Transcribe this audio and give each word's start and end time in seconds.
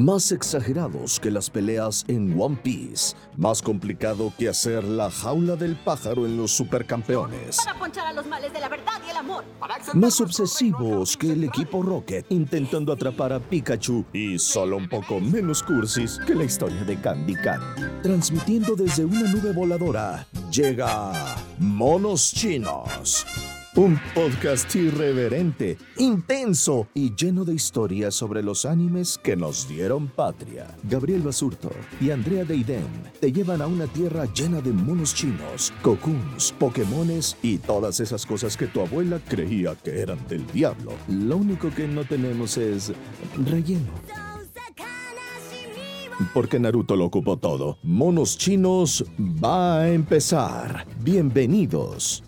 más 0.00 0.32
exagerados 0.32 1.20
que 1.20 1.30
las 1.30 1.50
peleas 1.50 2.04
en 2.08 2.40
One 2.40 2.58
Piece, 2.62 3.14
más 3.36 3.60
complicado 3.60 4.32
que 4.38 4.48
hacer 4.48 4.82
la 4.82 5.10
jaula 5.10 5.56
del 5.56 5.76
pájaro 5.76 6.24
en 6.24 6.36
los 6.38 6.52
supercampeones. 6.52 7.58
Para 7.64 7.78
ponchar 7.78 8.06
a 8.06 8.12
los 8.12 8.26
males 8.26 8.52
de 8.52 8.60
la 8.60 8.68
verdad 8.68 9.00
y 9.06 9.10
el 9.10 9.16
amor. 9.16 9.44
Más 9.94 10.20
obsesivos 10.20 11.16
que 11.16 11.32
el 11.32 11.44
equipo 11.44 11.82
Rocket 11.82 12.24
intentando 12.30 12.92
atrapar 12.92 13.32
a 13.32 13.40
Pikachu 13.40 14.04
y 14.12 14.38
solo 14.38 14.78
un 14.78 14.88
poco 14.88 15.20
menos 15.20 15.62
cursis 15.62 16.18
que 16.26 16.34
la 16.34 16.44
historia 16.44 16.82
de 16.84 16.98
Candy 16.98 17.34
Candy. 17.34 17.82
Transmitiendo 18.02 18.74
desde 18.74 19.04
una 19.04 19.30
nube 19.30 19.52
voladora, 19.52 20.26
llega 20.50 21.12
Monos 21.58 22.32
Chinos. 22.32 23.26
Un 23.76 24.00
podcast 24.16 24.74
irreverente, 24.74 25.78
intenso 25.96 26.88
y 26.92 27.14
lleno 27.14 27.44
de 27.44 27.54
historias 27.54 28.16
sobre 28.16 28.42
los 28.42 28.64
animes 28.64 29.16
que 29.16 29.36
nos 29.36 29.68
dieron 29.68 30.08
patria. 30.08 30.66
Gabriel 30.82 31.22
Basurto 31.22 31.70
y 32.00 32.10
Andrea 32.10 32.44
Deiden 32.44 32.88
te 33.20 33.30
llevan 33.30 33.62
a 33.62 33.68
una 33.68 33.86
tierra 33.86 34.24
llena 34.34 34.60
de 34.60 34.72
monos 34.72 35.14
chinos, 35.14 35.72
cocoons, 35.82 36.52
pokémones 36.58 37.36
y 37.42 37.58
todas 37.58 38.00
esas 38.00 38.26
cosas 38.26 38.56
que 38.56 38.66
tu 38.66 38.80
abuela 38.80 39.20
creía 39.28 39.76
que 39.76 40.00
eran 40.00 40.18
del 40.26 40.44
diablo. 40.48 40.90
Lo 41.06 41.36
único 41.36 41.70
que 41.70 41.86
no 41.86 42.04
tenemos 42.04 42.56
es 42.56 42.92
relleno. 43.46 43.92
Porque 46.34 46.58
Naruto 46.58 46.96
lo 46.96 47.04
ocupó 47.04 47.36
todo. 47.36 47.78
Monos 47.84 48.36
chinos 48.36 49.04
va 49.16 49.82
a 49.82 49.92
empezar. 49.92 50.86
Bienvenidos. 51.02 52.24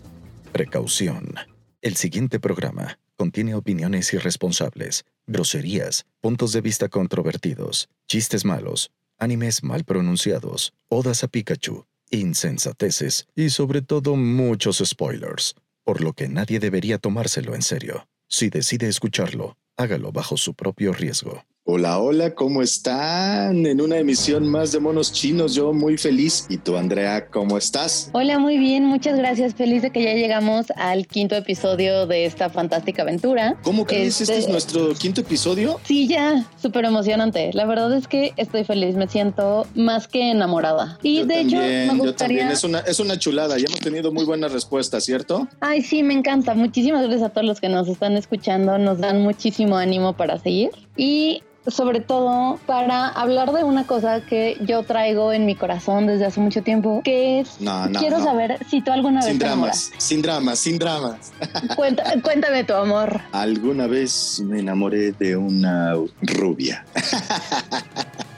Precaución. 0.53 1.33
El 1.81 1.95
siguiente 1.95 2.39
programa 2.39 2.99
contiene 3.15 3.55
opiniones 3.55 4.13
irresponsables, 4.13 5.03
groserías, 5.25 6.05
puntos 6.21 6.51
de 6.51 6.61
vista 6.61 6.89
controvertidos, 6.89 7.89
chistes 8.05 8.45
malos, 8.45 8.91
animes 9.17 9.63
mal 9.63 9.83
pronunciados, 9.83 10.75
odas 10.89 11.23
a 11.23 11.27
Pikachu, 11.27 11.87
insensateces 12.11 13.25
y 13.35 13.49
sobre 13.49 13.81
todo 13.81 14.15
muchos 14.15 14.83
spoilers, 14.85 15.55
por 15.83 16.01
lo 16.01 16.13
que 16.13 16.29
nadie 16.29 16.59
debería 16.59 16.99
tomárselo 16.99 17.55
en 17.55 17.63
serio. 17.63 18.07
Si 18.27 18.51
decide 18.51 18.87
escucharlo, 18.87 19.57
hágalo 19.75 20.11
bajo 20.11 20.37
su 20.37 20.53
propio 20.53 20.93
riesgo. 20.93 21.43
Hola, 21.65 21.99
hola, 21.99 22.35
¿cómo 22.35 22.61
están? 22.61 23.65
En 23.65 23.79
una 23.79 23.97
emisión 23.97 24.45
más 24.49 24.73
de 24.73 24.81
Monos 24.81 25.13
Chinos, 25.13 25.55
yo 25.55 25.71
muy 25.71 25.97
feliz. 25.97 26.45
¿Y 26.49 26.57
tú, 26.57 26.75
Andrea, 26.75 27.27
cómo 27.27 27.57
estás? 27.57 28.09
Hola, 28.11 28.37
muy 28.37 28.57
bien, 28.57 28.83
muchas 28.83 29.17
gracias. 29.17 29.55
Feliz 29.55 29.81
de 29.81 29.89
que 29.89 30.03
ya 30.03 30.13
llegamos 30.13 30.65
al 30.75 31.07
quinto 31.07 31.35
episodio 31.37 32.05
de 32.05 32.25
esta 32.25 32.49
fantástica 32.49 33.03
aventura. 33.03 33.55
¿Cómo 33.63 33.85
crees? 33.85 34.19
¿Este, 34.19 34.39
es 34.39 34.49
nuestro 34.49 34.93
quinto 34.93 35.21
episodio? 35.21 35.79
Sí, 35.85 36.05
ya, 36.05 36.45
súper 36.61 36.83
emocionante. 36.83 37.51
La 37.53 37.65
verdad 37.65 37.95
es 37.95 38.09
que 38.09 38.33
estoy 38.35 38.65
feliz, 38.65 38.97
me 38.97 39.07
siento 39.07 39.65
más 39.73 40.09
que 40.09 40.31
enamorada. 40.31 40.99
Y 41.01 41.23
de 41.23 41.39
hecho, 41.39 41.55
me 41.55 41.85
gustaría... 41.95 42.03
Yo 42.03 42.15
también. 42.15 42.47
Es 42.49 42.65
una, 42.65 42.79
es 42.79 42.99
una 42.99 43.17
chulada, 43.17 43.57
ya 43.57 43.67
hemos 43.67 43.79
tenido 43.79 44.11
muy 44.11 44.25
buena 44.25 44.49
respuesta, 44.49 44.99
¿cierto? 44.99 45.47
Ay, 45.61 45.81
sí, 45.81 46.03
me 46.03 46.13
encanta. 46.13 46.55
Muchísimas 46.55 47.03
gracias 47.03 47.23
a 47.23 47.29
todos 47.29 47.47
los 47.47 47.61
que 47.61 47.69
nos 47.69 47.87
están 47.87 48.17
escuchando, 48.17 48.77
nos 48.77 48.99
dan 48.99 49.21
muchísimo 49.21 49.77
ánimo 49.77 50.11
para 50.11 50.37
seguir. 50.39 50.71
Y 50.95 51.43
sobre 51.67 52.01
todo 52.01 52.59
para 52.65 53.07
hablar 53.07 53.53
de 53.53 53.63
una 53.63 53.87
cosa 53.87 54.21
que 54.21 54.57
yo 54.61 54.83
traigo 54.83 55.31
en 55.31 55.45
mi 55.45 55.55
corazón 55.55 56.07
desde 56.07 56.25
hace 56.25 56.39
mucho 56.41 56.61
tiempo, 56.61 57.01
que 57.03 57.39
es, 57.39 57.57
quiero 57.97 58.21
saber 58.21 58.59
si 58.69 58.81
tú 58.81 58.91
alguna 58.91 59.21
vez... 59.21 59.29
Sin 59.29 59.39
dramas, 59.39 59.91
sin 59.97 60.21
dramas, 60.21 60.59
sin 60.59 60.77
dramas. 60.79 61.31
cuéntame 62.23 62.63
tu 62.65 62.73
amor. 62.73 63.21
Alguna 63.31 63.87
vez 63.87 64.41
me 64.45 64.59
enamoré 64.59 65.13
de 65.13 65.37
una 65.37 65.93
rubia. 66.21 66.85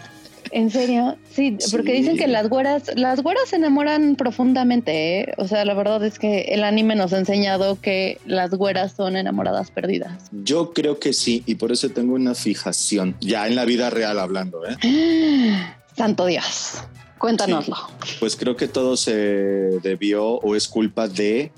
¿En 0.55 0.71
serio? 0.71 1.17
Sí, 1.33 1.57
porque 1.69 1.91
dicen 1.91 2.15
que 2.15 2.29
las 2.29 2.47
güeras, 2.47 2.83
las 2.95 3.21
güeras 3.21 3.49
se 3.49 3.57
enamoran 3.57 4.15
profundamente, 4.15 5.19
¿eh? 5.19 5.33
O 5.37 5.49
sea, 5.49 5.65
la 5.65 5.73
verdad 5.73 6.01
es 6.05 6.17
que 6.17 6.43
el 6.43 6.63
anime 6.63 6.95
nos 6.95 7.11
ha 7.11 7.17
enseñado 7.17 7.77
que 7.81 8.19
las 8.25 8.51
güeras 8.51 8.93
son 8.93 9.17
enamoradas 9.17 9.69
perdidas. 9.69 10.29
Yo 10.31 10.71
creo 10.71 10.97
que 10.97 11.11
sí, 11.11 11.43
y 11.45 11.55
por 11.55 11.73
eso 11.73 11.89
tengo 11.89 12.15
una 12.15 12.35
fijación, 12.35 13.17
ya 13.19 13.47
en 13.47 13.55
la 13.55 13.65
vida 13.65 13.89
real 13.89 14.17
hablando, 14.17 14.61
¿eh? 14.65 14.77
Santo 15.97 16.25
Dios. 16.25 16.75
Cuéntanoslo. 17.17 17.75
Pues 18.21 18.37
creo 18.37 18.55
que 18.55 18.69
todo 18.69 18.95
se 18.95 19.13
debió 19.13 20.25
o 20.25 20.55
es 20.55 20.69
culpa 20.69 21.09
de 21.09 21.51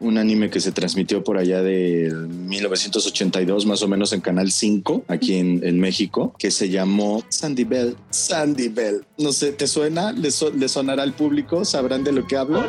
un 0.00 0.18
anime 0.18 0.50
que 0.50 0.60
se 0.60 0.72
transmitió 0.72 1.24
por 1.24 1.38
allá 1.38 1.62
de 1.62 2.12
1982, 2.12 3.66
más 3.66 3.82
o 3.82 3.88
menos 3.88 4.12
en 4.12 4.20
Canal 4.20 4.50
5, 4.50 5.04
aquí 5.08 5.34
en, 5.34 5.80
México, 5.80 6.34
que 6.38 6.50
se 6.50 6.68
llamó 6.68 7.22
Sandy 7.28 7.64
Bell. 7.64 7.96
Sandy 8.10 8.68
Bell. 8.68 9.04
No 9.18 9.32
sé, 9.32 9.52
¿te 9.52 9.66
suena? 9.66 10.12
¿Le, 10.12 10.30
sonará 10.30 11.02
al 11.02 11.12
público? 11.12 11.64
¿Sabrán 11.64 12.04
de 12.04 12.12
lo 12.12 12.26
que 12.26 12.36
hablo? 12.36 12.64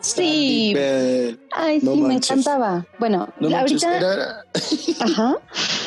Sí. 0.00 0.74
Ay, 1.52 1.80
sí, 1.80 2.02
me 2.02 2.14
encantaba. 2.14 2.86
Bueno, 2.98 3.28
ahorita. 3.40 4.44
Ajá. 5.00 5.36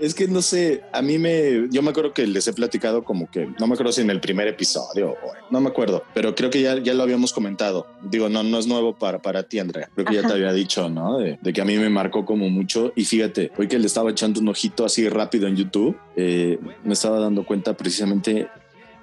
Es 0.00 0.14
que, 0.14 0.28
no 0.28 0.42
sé, 0.42 0.82
a 0.92 1.02
mí 1.02 1.18
me, 1.18 1.68
yo 1.70 1.82
me 1.82 1.90
acuerdo 1.90 2.12
que 2.12 2.26
les 2.26 2.46
he 2.46 2.52
platicado 2.52 3.02
como 3.02 3.30
que, 3.30 3.46
no 3.58 3.66
me 3.66 3.74
acuerdo 3.74 3.92
si 3.92 4.00
en 4.00 4.10
el 4.10 4.20
primer 4.20 4.46
episodio, 4.46 5.16
no 5.50 5.60
me 5.60 5.68
acuerdo, 5.68 6.04
pero 6.14 6.34
creo 6.34 6.50
que 6.50 6.62
ya, 6.62 6.78
ya 6.78 6.94
lo 6.94 7.02
habíamos 7.02 7.32
comentado. 7.32 7.86
Digo, 8.02 8.28
no, 8.28 8.42
no 8.42 8.58
es 8.58 8.66
nuevo 8.66 8.94
para, 8.96 9.20
para 9.20 9.42
ti, 9.42 9.58
Andrea. 9.58 9.88
Creo 9.94 10.06
que 10.06 10.14
ya 10.14 10.22
te 10.22 10.32
había 10.32 10.52
dicho, 10.52 10.88
¿no? 10.88 11.18
De, 11.18 11.38
que 11.52 11.60
a 11.60 11.64
mí 11.64 11.76
me 11.76 11.88
marcó 11.88 12.24
como 12.24 12.48
mucho. 12.48 12.92
Y 12.94 13.04
fíjate, 13.04 13.50
hoy 13.56 13.68
que 13.68 13.78
le 13.78 13.86
estaba 13.86 14.10
echando 14.10 14.40
un 14.40 14.48
ojito 14.48 14.84
así 14.84 15.08
rápido 15.08 15.48
en 15.48 15.56
YouTube, 15.56 15.96
eh, 16.16 16.58
me 16.84 16.92
estaba 16.92 17.18
dando 17.18 17.44
cuenta 17.44 17.74
precisamente 17.76 18.48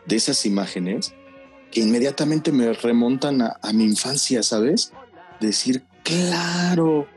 de 0.05 0.15
esas 0.15 0.45
imágenes 0.45 1.13
que 1.71 1.81
inmediatamente 1.81 2.51
me 2.51 2.71
remontan 2.73 3.41
a, 3.41 3.57
a 3.61 3.73
mi 3.73 3.83
infancia, 3.83 4.43
¿sabes? 4.43 4.93
Decir, 5.41 5.83
claro, 6.03 7.07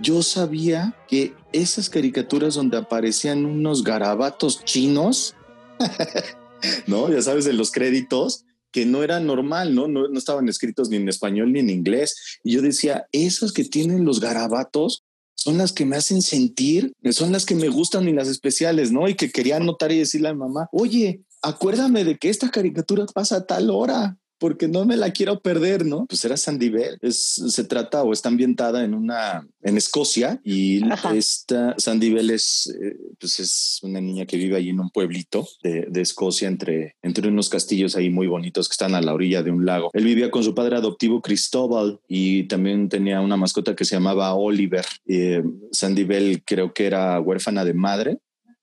yo 0.00 0.22
sabía 0.22 0.94
que 1.06 1.34
esas 1.52 1.90
caricaturas 1.90 2.54
donde 2.54 2.76
aparecían 2.76 3.44
unos 3.44 3.84
garabatos 3.84 4.64
chinos, 4.64 5.34
¿no? 6.86 7.10
Ya 7.10 7.22
sabes, 7.22 7.46
en 7.46 7.56
los 7.56 7.70
créditos, 7.70 8.44
que 8.72 8.86
no 8.86 9.02
era 9.02 9.20
normal, 9.20 9.74
¿no? 9.74 9.88
¿no? 9.88 10.06
estaban 10.16 10.48
escritos 10.48 10.88
ni 10.88 10.96
en 10.96 11.08
español 11.08 11.52
ni 11.52 11.60
en 11.60 11.70
inglés. 11.70 12.38
Y 12.44 12.52
yo 12.52 12.62
decía, 12.62 13.06
esas 13.12 13.52
que 13.52 13.64
tienen 13.64 14.04
los 14.04 14.20
garabatos 14.20 15.02
son 15.34 15.58
las 15.58 15.72
que 15.72 15.86
me 15.86 15.96
hacen 15.96 16.22
sentir, 16.22 16.92
son 17.12 17.32
las 17.32 17.46
que 17.46 17.54
me 17.54 17.68
gustan 17.68 18.08
y 18.08 18.12
las 18.12 18.28
especiales, 18.28 18.92
¿no? 18.92 19.08
Y 19.08 19.14
que 19.14 19.30
quería 19.30 19.56
anotar 19.56 19.90
y 19.90 19.98
decirle 19.98 20.28
a 20.28 20.34
mamá, 20.34 20.68
oye, 20.70 21.22
acuérdame 21.42 22.04
de 22.04 22.18
que 22.18 22.28
esta 22.28 22.50
caricatura 22.50 23.06
pasa 23.06 23.36
a 23.36 23.46
tal 23.46 23.70
hora 23.70 24.18
porque 24.40 24.66
no 24.66 24.84
me 24.86 24.96
la 24.96 25.12
quiero 25.12 25.40
perder, 25.40 25.84
¿no? 25.84 26.06
Pues 26.06 26.24
era 26.24 26.36
Sandy 26.36 26.70
Bell. 26.70 26.98
Es, 27.02 27.40
se 27.46 27.64
trata 27.64 28.02
o 28.02 28.12
está 28.12 28.30
ambientada 28.30 28.82
en 28.82 28.94
una, 28.94 29.46
en 29.62 29.76
Escocia 29.76 30.40
y 30.42 30.80
esta 31.14 31.74
Sandy 31.78 32.12
Bell 32.12 32.30
es, 32.30 32.74
eh, 32.82 32.96
pues 33.20 33.38
es 33.38 33.78
una 33.82 34.00
niña 34.00 34.24
que 34.24 34.38
vive 34.38 34.56
ahí 34.56 34.70
en 34.70 34.80
un 34.80 34.90
pueblito 34.90 35.46
de, 35.62 35.86
de, 35.88 36.00
Escocia 36.00 36.48
entre, 36.48 36.96
entre 37.02 37.28
unos 37.28 37.50
castillos 37.50 37.94
ahí 37.94 38.08
muy 38.08 38.26
bonitos 38.26 38.68
que 38.68 38.72
están 38.72 38.94
a 38.94 39.02
la 39.02 39.12
orilla 39.12 39.42
de 39.42 39.50
un 39.50 39.66
lago. 39.66 39.90
Él 39.92 40.04
vivía 40.04 40.30
con 40.30 40.42
su 40.42 40.54
padre 40.54 40.76
adoptivo 40.76 41.20
Cristóbal 41.20 42.00
y 42.08 42.44
también 42.44 42.88
tenía 42.88 43.20
una 43.20 43.36
mascota 43.36 43.76
que 43.76 43.84
se 43.84 43.96
llamaba 43.96 44.34
Oliver. 44.34 44.86
Eh, 45.06 45.44
Sandy 45.70 46.04
Bell 46.04 46.42
creo 46.44 46.72
que 46.72 46.86
era 46.86 47.20
huérfana 47.20 47.64
de 47.64 47.74
madre 47.74 48.18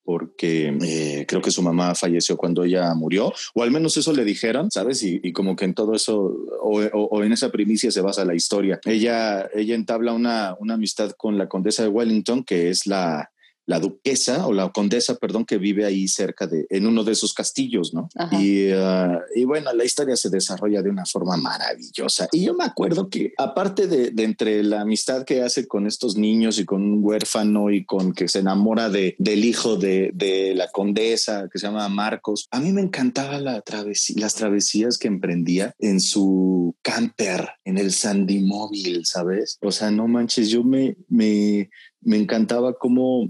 porque 0.07 0.73
eh, 0.83 1.25
creo 1.27 1.41
que 1.41 1.51
su 1.51 1.61
mamá 1.61 1.93
falleció 1.93 2.37
cuando 2.37 2.63
ella 2.63 2.93
murió, 2.93 3.33
o 3.53 3.61
al 3.61 3.71
menos 3.71 3.97
eso 3.97 4.13
le 4.13 4.23
dijeron, 4.23 4.71
¿sabes? 4.71 5.03
Y, 5.03 5.33
como 5.33 5.57
que 5.57 5.65
en 5.65 5.73
todo 5.73 5.93
eso, 5.93 6.33
o, 6.61 7.23
en 7.23 7.33
esa 7.33 7.51
primicia 7.51 7.91
se 7.91 7.99
basa 7.99 8.23
la 8.23 8.33
historia. 8.33 8.79
Ella, 8.85 9.49
ella 9.53 9.75
entabla 9.75 10.13
una, 10.13 10.55
una 10.61 10.75
amistad 10.75 11.11
con 11.11 11.37
la 11.37 11.49
condesa 11.49 11.83
de 11.83 11.89
Wellington, 11.89 12.45
que 12.45 12.69
es 12.69 12.87
la, 12.87 13.31
la 13.67 13.79
duquesa 13.81 14.47
o 14.47 14.53
la 14.53 14.71
condesa, 14.71 15.15
perdón, 15.15 15.45
que 15.45 15.57
vive 15.57 15.85
ahí 15.85 16.07
cerca 16.07 16.47
de, 16.47 16.65
en 16.69 16.87
uno 16.87 17.03
de 17.03 17.11
esos 17.11 17.33
castillos, 17.33 17.93
¿no? 17.93 18.09
Y, 18.31 18.71
uh, 18.71 19.19
y, 19.35 19.43
bueno, 19.43 19.73
la 19.73 19.83
historia 19.83 20.15
se 20.15 20.29
desarrolla 20.29 20.81
de 20.81 20.89
una 20.89 21.05
forma 21.05 21.35
maravillosa. 21.35 22.29
Y 22.31 22.45
yo 22.45 22.53
me 22.53 22.63
acuerdo 22.63 23.09
que 23.09 23.33
aparte 23.37 23.87
de, 23.87 24.11
de, 24.11 24.23
entre 24.23 24.63
la 24.63 24.81
amistad 24.81 25.25
que 25.25 25.41
hace 25.41 25.67
con 25.67 25.85
estos 25.85 26.15
niños 26.15 26.59
y 26.59 26.65
con 26.65 26.81
un 26.81 27.03
huérfano 27.03 27.69
y 27.69 27.85
con 27.85 28.13
que 28.13 28.29
se 28.29 28.39
enamora 28.39 28.89
de, 28.89 29.15
del 29.19 29.43
hijo 29.43 29.75
de, 29.75 30.11
de 30.13 30.55
la 30.55 30.71
condesa 30.71 31.49
que 31.51 31.59
se 31.59 31.67
llama 31.67 31.89
Marcos, 31.89 32.47
a 32.51 32.61
mí 32.61 32.71
me 32.71 32.81
encantaba 32.81 33.37
la 33.37 33.59
travesía, 33.61 34.15
las 34.19 34.35
travesías 34.35 34.97
que 34.97 35.09
emprendía 35.09 35.73
en 35.79 35.99
su 35.99 36.73
camper, 36.81 37.49
en 37.65 37.77
el 37.77 37.91
Sandy 37.91 38.39
Móvil, 38.39 39.05
¿sabes? 39.05 39.57
O 39.61 39.73
sea, 39.73 39.91
no 39.91 40.07
manches, 40.07 40.49
yo 40.49 40.63
me, 40.63 40.95
me, 41.09 41.69
me 41.99 42.15
encantaba 42.15 42.73
cómo 42.77 43.27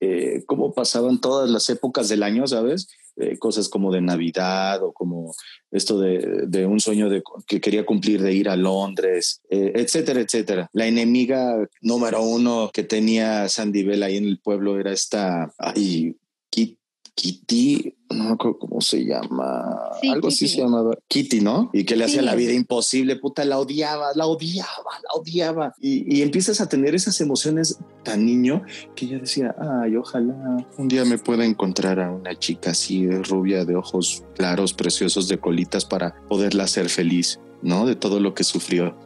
eh, 0.00 0.42
cómo 0.46 0.72
pasaban 0.72 1.20
todas 1.20 1.48
las 1.50 1.68
épocas 1.68 2.08
del 2.08 2.22
año, 2.22 2.46
¿sabes? 2.46 2.88
eh, 3.20 3.38
cosas 3.38 3.68
como 3.68 3.92
de 3.92 4.00
Navidad 4.00 4.82
o 4.82 4.92
como 4.92 5.34
esto 5.70 6.00
de, 6.00 6.66
un 6.66 6.80
sueño 6.80 7.08
de, 7.10 7.22
que 7.46 7.60
quería 7.60 7.84
cumplir 7.84 8.22
de 8.22 8.32
ir 8.32 8.48
a 8.48 8.56
Londres, 8.56 9.42
eh, 9.50 9.72
etcétera, 9.74 10.20
etcétera. 10.20 10.68
La 10.72 10.86
enemiga 10.86 11.56
número 11.80 12.22
uno 12.22 12.70
que 12.72 12.82
tenía 12.82 13.48
Sandy 13.48 13.84
Bell 13.84 14.02
ahí 14.02 14.16
en 14.16 14.24
el 14.26 14.40
pueblo 14.40 14.78
era 14.78 14.92
esta, 14.92 15.52
ay, 15.58 16.16
Kitty, 17.14 17.94
no 18.10 18.24
me 18.24 18.30
acuerdo 18.30 18.58
cómo 18.58 18.80
se 18.80 19.04
llama, 19.04 19.90
algo 20.10 20.28
así 20.28 20.48
se 20.48 20.58
llamaba 20.58 20.96
Kitty, 21.08 21.40
¿no? 21.40 21.70
Y 21.72 21.84
que 21.84 21.96
le 21.96 22.04
hacía 22.04 22.22
la 22.22 22.34
vida 22.34 22.52
imposible, 22.52 23.16
puta, 23.16 23.44
la 23.44 23.58
odiaba, 23.58 24.08
la 24.14 24.26
odiaba, 24.26 24.92
la 25.02 25.20
odiaba. 25.20 25.74
Y, 25.80 26.16
y, 26.16 26.22
empiezas 26.22 26.60
a 26.60 26.68
tener 26.68 26.94
esas 26.94 27.20
emociones 27.20 27.78
tan 28.02 28.24
niño 28.24 28.62
que 28.94 29.06
ella 29.06 29.18
decía, 29.18 29.54
ay, 29.58 29.96
ojalá 29.96 30.66
un 30.78 30.88
día 30.88 31.04
me 31.04 31.18
pueda 31.18 31.44
encontrar 31.44 32.00
a 32.00 32.10
una 32.10 32.38
chica 32.38 32.70
así, 32.70 33.08
rubia, 33.08 33.64
de 33.64 33.76
ojos 33.76 34.24
claros, 34.34 34.72
preciosos, 34.72 35.28
de 35.28 35.38
colitas 35.38 35.84
para 35.84 36.14
poderla 36.28 36.64
hacer 36.64 36.88
feliz, 36.88 37.40
¿no? 37.62 37.86
De 37.86 37.96
todo 37.96 38.20
lo 38.20 38.34
que 38.34 38.44
sufrió. 38.44 38.96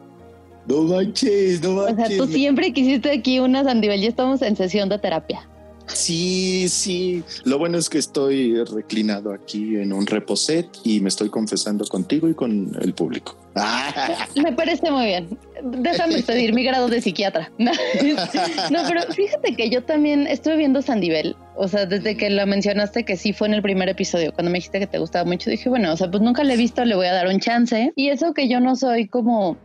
No 0.66 0.82
manches, 0.82 1.62
no 1.62 1.72
manches. 1.72 2.04
O 2.04 2.06
sea, 2.06 2.16
tú 2.16 2.26
siempre 2.26 2.72
quisiste 2.72 3.10
aquí 3.10 3.38
una 3.38 3.64
Sandivel, 3.64 4.00
ya 4.00 4.08
estamos 4.08 4.42
en 4.42 4.56
sesión 4.56 4.88
de 4.88 4.98
terapia. 4.98 5.48
Sí, 5.86 6.66
sí. 6.68 7.22
Lo 7.44 7.58
bueno 7.58 7.78
es 7.78 7.88
que 7.90 7.98
estoy 7.98 8.62
reclinado 8.64 9.32
aquí 9.32 9.76
en 9.76 9.92
un 9.92 10.06
reposet 10.06 10.66
y 10.82 11.00
me 11.00 11.08
estoy 11.08 11.28
confesando 11.28 11.84
contigo 11.86 12.28
y 12.28 12.34
con 12.34 12.76
el 12.80 12.94
público. 12.94 13.36
Me 14.42 14.52
parece 14.52 14.90
muy 14.90 15.06
bien. 15.06 15.38
Déjame 15.62 16.22
pedir 16.22 16.52
mi 16.54 16.64
grado 16.64 16.88
de 16.88 17.00
psiquiatra. 17.00 17.50
No, 17.58 18.80
pero 18.88 19.02
fíjate 19.12 19.54
que 19.54 19.70
yo 19.70 19.82
también 19.84 20.26
estuve 20.26 20.56
viendo 20.56 20.82
Sandivel. 20.82 21.36
O 21.56 21.68
sea, 21.68 21.86
desde 21.86 22.16
que 22.16 22.30
la 22.30 22.46
mencionaste 22.46 23.04
que 23.04 23.16
sí 23.16 23.32
fue 23.32 23.48
en 23.48 23.54
el 23.54 23.62
primer 23.62 23.88
episodio, 23.88 24.32
cuando 24.32 24.50
me 24.50 24.58
dijiste 24.58 24.80
que 24.80 24.86
te 24.86 24.98
gustaba 24.98 25.24
mucho, 25.24 25.50
dije, 25.50 25.68
bueno, 25.68 25.92
o 25.92 25.96
sea, 25.96 26.10
pues 26.10 26.22
nunca 26.22 26.42
le 26.44 26.54
he 26.54 26.56
visto, 26.56 26.84
le 26.84 26.96
voy 26.96 27.06
a 27.06 27.12
dar 27.12 27.28
un 27.28 27.38
chance. 27.38 27.92
Y 27.94 28.08
eso 28.08 28.34
que 28.34 28.48
yo 28.48 28.60
no 28.60 28.74
soy 28.74 29.06
como 29.06 29.56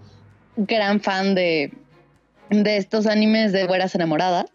gran 0.57 0.99
fan 1.01 1.33
de, 1.33 1.73
de 2.49 2.77
estos 2.77 3.07
animes 3.07 3.51
de 3.51 3.65
güeras 3.65 3.95
enamoradas. 3.95 4.45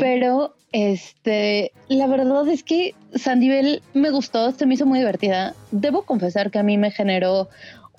Pero 0.00 0.56
este, 0.72 1.72
la 1.88 2.06
verdad 2.06 2.48
es 2.48 2.62
que 2.62 2.94
Sandivel 3.14 3.82
me 3.94 4.10
gustó, 4.10 4.50
se 4.52 4.66
me 4.66 4.74
hizo 4.74 4.86
muy 4.86 4.98
divertida. 4.98 5.54
Debo 5.70 6.02
confesar 6.02 6.50
que 6.50 6.58
a 6.58 6.62
mí 6.62 6.78
me 6.78 6.90
generó 6.90 7.48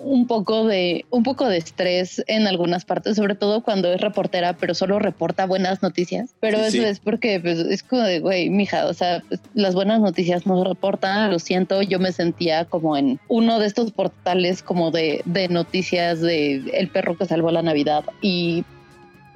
un 0.04 0.28
poco 0.28 0.66
de 0.66 1.06
un 1.12 1.24
poco 1.24 1.48
de 1.48 1.58
estrés 1.58 2.24
en 2.28 2.48
algunas 2.48 2.84
partes, 2.86 3.16
sobre 3.16 3.36
todo 3.36 3.64
cuando 3.64 3.92
es 3.94 4.02
reportera, 4.02 4.54
pero 4.54 4.74
solo 4.74 5.00
reporta 5.00 5.46
buenas 5.46 5.82
noticias. 5.82 6.34
Pero 6.40 6.58
eso 6.60 6.82
es 6.82 7.00
porque 7.00 7.40
pues, 7.40 7.60
es 7.60 7.84
como 7.84 8.02
de, 8.02 8.20
güey, 8.20 8.50
mija, 8.50 8.88
o 8.88 8.94
sea, 8.94 9.24
pues, 9.28 9.40
las 9.54 9.76
buenas 9.76 10.02
noticias 10.02 10.46
no 10.46 10.64
reportan, 10.64 11.32
lo 11.32 11.40
siento, 11.40 11.82
yo 11.82 12.00
me 12.00 12.12
sentía 12.12 12.66
como 12.66 12.98
en 12.98 13.20
uno 13.28 13.60
de 13.60 13.68
estos 13.68 13.92
portales 13.92 14.62
como 14.64 14.92
de, 14.92 15.22
de 15.26 15.48
noticias 15.48 16.22
de 16.22 16.56
el 16.74 16.90
perro 16.90 17.18
que 17.18 17.26
salvó 17.26 17.52
la 17.52 17.62
Navidad 17.62 18.04
y 18.22 18.66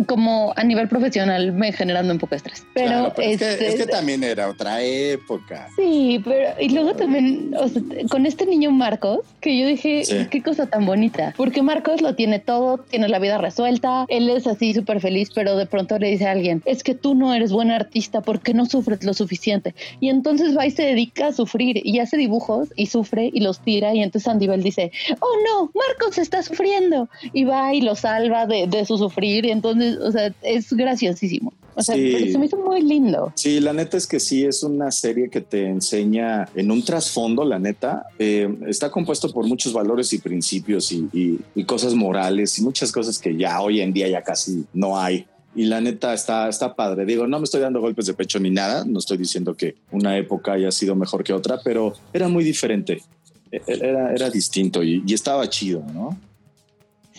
como 0.05 0.53
a 0.55 0.63
nivel 0.63 0.87
profesional 0.87 1.51
me 1.53 1.71
generando 1.73 2.13
un 2.13 2.19
poco 2.19 2.31
de 2.31 2.37
estrés. 2.37 2.65
Pero, 2.73 3.13
es, 3.17 3.39
que, 3.39 3.67
este 3.67 3.87
también 3.87 4.23
era 4.23 4.49
otra 4.49 4.81
época. 4.81 5.69
Sí, 5.75 6.21
pero 6.23 6.49
y 6.59 6.69
luego 6.69 6.93
también 6.93 7.53
o 7.57 7.67
sea, 7.67 7.81
con 8.09 8.25
este 8.25 8.45
niño 8.45 8.71
Marcos, 8.71 9.21
que 9.41 9.57
yo 9.57 9.67
dije, 9.67 10.03
qué 10.29 10.41
cosa 10.41 10.67
tan 10.67 10.85
bonita, 10.85 11.33
porque 11.35 11.61
Marcos 11.61 12.01
lo 12.01 12.15
tiene 12.15 12.39
todo, 12.39 12.77
tiene 12.77 13.07
la 13.09 13.19
vida 13.19 13.37
resuelta, 13.37 14.05
él 14.09 14.29
es 14.29 14.45
así 14.47 14.73
súper 14.73 15.01
feliz, 15.01 15.29
pero 15.33 15.55
de 15.55 15.65
pronto 15.65 15.97
le 15.97 16.09
dice 16.09 16.27
a 16.27 16.31
alguien, 16.31 16.61
es 16.65 16.83
que 16.83 16.93
tú 16.93 17.15
no 17.15 17.33
eres 17.33 17.51
buen 17.51 17.71
artista 17.71 18.21
porque 18.21 18.53
no 18.53 18.65
sufres 18.65 19.03
lo 19.03 19.13
suficiente. 19.13 19.73
Y 19.99 20.09
entonces 20.09 20.55
va 20.55 20.65
y 20.65 20.71
se 20.71 20.83
dedica 20.83 21.27
a 21.27 21.33
sufrir 21.33 21.81
y 21.83 21.99
hace 21.99 22.17
dibujos 22.17 22.69
y 22.75 22.87
sufre 22.87 23.29
y 23.33 23.41
los 23.41 23.59
tira 23.59 23.93
y 23.93 24.01
entonces 24.01 24.27
Bell 24.37 24.63
dice, 24.63 24.91
oh 25.19 25.35
no, 25.45 25.71
Marcos 25.73 26.17
está 26.17 26.43
sufriendo 26.43 27.09
y 27.33 27.45
va 27.45 27.73
y 27.73 27.81
lo 27.81 27.95
salva 27.95 28.45
de, 28.45 28.67
de 28.67 28.85
su 28.85 28.97
sufrir 28.97 29.45
y 29.45 29.51
entonces 29.51 29.86
o 30.01 30.11
sea, 30.11 30.33
es 30.41 30.71
graciosísimo. 30.73 31.53
O 31.75 31.83
sea, 31.83 31.95
se 31.95 32.39
me 32.39 32.47
hizo 32.47 32.57
muy 32.57 32.81
lindo. 32.81 33.31
Sí, 33.35 33.59
la 33.59 33.71
neta 33.71 33.97
es 33.97 34.07
que 34.07 34.19
sí, 34.19 34.43
es 34.43 34.63
una 34.63 34.89
serie 34.89 35.29
que 35.29 35.41
te 35.41 35.67
enseña 35.67 36.49
en 36.55 36.71
un 36.71 36.83
trasfondo, 36.83 37.45
la 37.45 37.59
neta. 37.59 38.07
Eh, 38.17 38.51
está 38.65 38.89
compuesto 38.89 39.31
por 39.31 39.45
muchos 39.45 39.73
valores 39.73 40.11
y 40.11 40.17
principios 40.17 40.91
y, 40.91 41.39
cosas 41.67 41.93
morales 41.93 42.57
y 42.57 42.63
muchas 42.63 42.91
cosas 42.91 43.19
que 43.19 43.35
ya 43.37 43.61
hoy 43.61 43.81
en 43.81 43.93
día 43.93 44.07
ya 44.07 44.23
casi 44.23 44.65
no 44.73 44.99
hay. 44.99 45.27
Y 45.55 45.65
la 45.65 45.79
neta 45.79 46.15
está, 46.15 46.49
está 46.49 46.75
padre. 46.75 47.05
Digo, 47.05 47.27
no 47.27 47.37
me 47.37 47.43
estoy 47.43 47.61
dando 47.61 47.79
golpes 47.79 48.07
de 48.07 48.15
pecho 48.15 48.39
ni 48.39 48.49
nada. 48.49 48.83
No 48.83 48.97
estoy 48.97 49.17
diciendo 49.17 49.53
que 49.53 49.75
una 49.91 50.17
época 50.17 50.53
haya 50.53 50.71
sido 50.71 50.95
mejor 50.95 51.23
que 51.23 51.33
otra, 51.33 51.59
pero 51.63 51.93
era 52.11 52.27
muy 52.27 52.43
diferente. 52.43 53.03
E, 53.51 53.57
e, 53.67 53.87
era, 53.87 54.13
era 54.13 54.29
distinto 54.31 54.81
y, 54.81 55.03
y 55.05 55.13
estaba 55.13 55.47
chido, 55.47 55.83
¿no? 55.93 56.17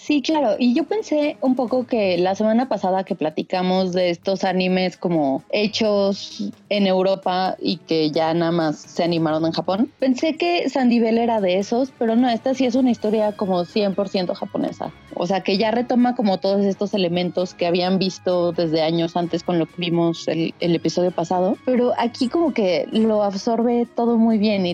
Sí, 0.09 0.23
claro. 0.23 0.57
Y 0.59 0.73
yo 0.73 0.85
pensé 0.85 1.37
un 1.43 1.55
poco 1.55 1.87
que 1.87 2.17
la 2.17 2.35
semana 2.35 2.67
pasada 2.67 3.05
que 3.05 3.15
platicamos 3.15 3.93
de 3.93 4.09
estos 4.09 4.43
animes 4.43 4.97
como 4.97 5.43
hechos 5.51 6.51
en 6.71 6.87
Europa 6.87 7.57
y 7.61 7.77
que 7.77 8.11
ya 8.11 8.33
nada 8.33 8.51
más 8.51 8.79
se 8.79 9.05
animaron 9.05 9.45
en 9.45 9.53
Japón, 9.53 9.93
pensé 9.99 10.39
que 10.39 10.71
Sandivel 10.71 11.19
era 11.19 11.43
de 11.43 11.59
esos, 11.59 11.93
pero 11.99 12.17
no, 12.17 12.31
esta 12.31 12.55
sí 12.55 12.65
es 12.65 12.75
una 12.75 12.91
historia 12.91 13.33
como 13.33 13.67
100% 13.67 14.33
japonesa. 14.33 14.95
O 15.15 15.27
sea, 15.27 15.43
que 15.43 15.59
ya 15.59 15.73
retoma 15.73 16.17
como 16.17 16.39
todos 16.39 16.65
estos 16.65 16.95
elementos 16.95 17.53
que 17.53 17.67
habían 17.67 17.99
visto 17.99 18.53
desde 18.53 18.81
años 18.81 19.15
antes 19.15 19.43
con 19.43 19.59
lo 19.59 19.67
que 19.67 19.75
vimos 19.77 20.27
el, 20.27 20.55
episodio 20.59 21.11
pasado, 21.11 21.59
pero 21.67 21.93
aquí 21.99 22.29
como 22.29 22.55
que 22.55 22.89
lo 22.93 23.23
absorbe 23.23 23.87
todo 23.95 24.17
muy 24.17 24.39
bien 24.39 24.65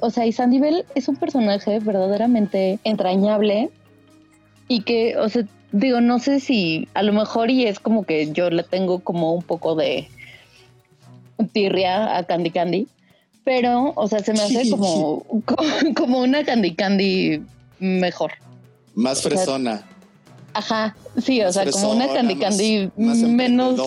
o 0.00 0.10
sea, 0.10 0.24
y 0.24 0.32
Sandivel 0.32 0.86
es 0.94 1.08
un 1.08 1.16
personaje 1.16 1.80
verdaderamente 1.80 2.78
entrañable 2.84 3.68
y 4.70 4.82
que, 4.82 5.16
o 5.16 5.28
sea, 5.28 5.44
digo, 5.72 6.00
no 6.00 6.20
sé 6.20 6.38
si 6.38 6.86
a 6.94 7.02
lo 7.02 7.12
mejor 7.12 7.50
y 7.50 7.66
es 7.66 7.80
como 7.80 8.04
que 8.04 8.30
yo 8.30 8.50
le 8.50 8.62
tengo 8.62 9.00
como 9.00 9.34
un 9.34 9.42
poco 9.42 9.74
de 9.74 10.08
tirria 11.52 12.16
a 12.16 12.24
Candy 12.24 12.52
Candy, 12.52 12.86
pero, 13.42 13.92
o 13.96 14.06
sea, 14.06 14.20
se 14.20 14.32
me 14.32 14.38
hace 14.38 14.70
como, 14.70 15.26
como, 15.96 16.20
una 16.20 16.44
Candy 16.44 16.76
Candy 16.76 17.42
mejor. 17.80 18.30
Más 18.94 19.22
fresona. 19.22 19.82
ajá, 20.54 20.94
sí, 21.20 21.42
o 21.42 21.52
sea, 21.52 21.68
como 21.68 21.90
una 21.90 22.06
Candy 22.06 22.36
Candy 22.36 22.90
menos, 22.96 23.80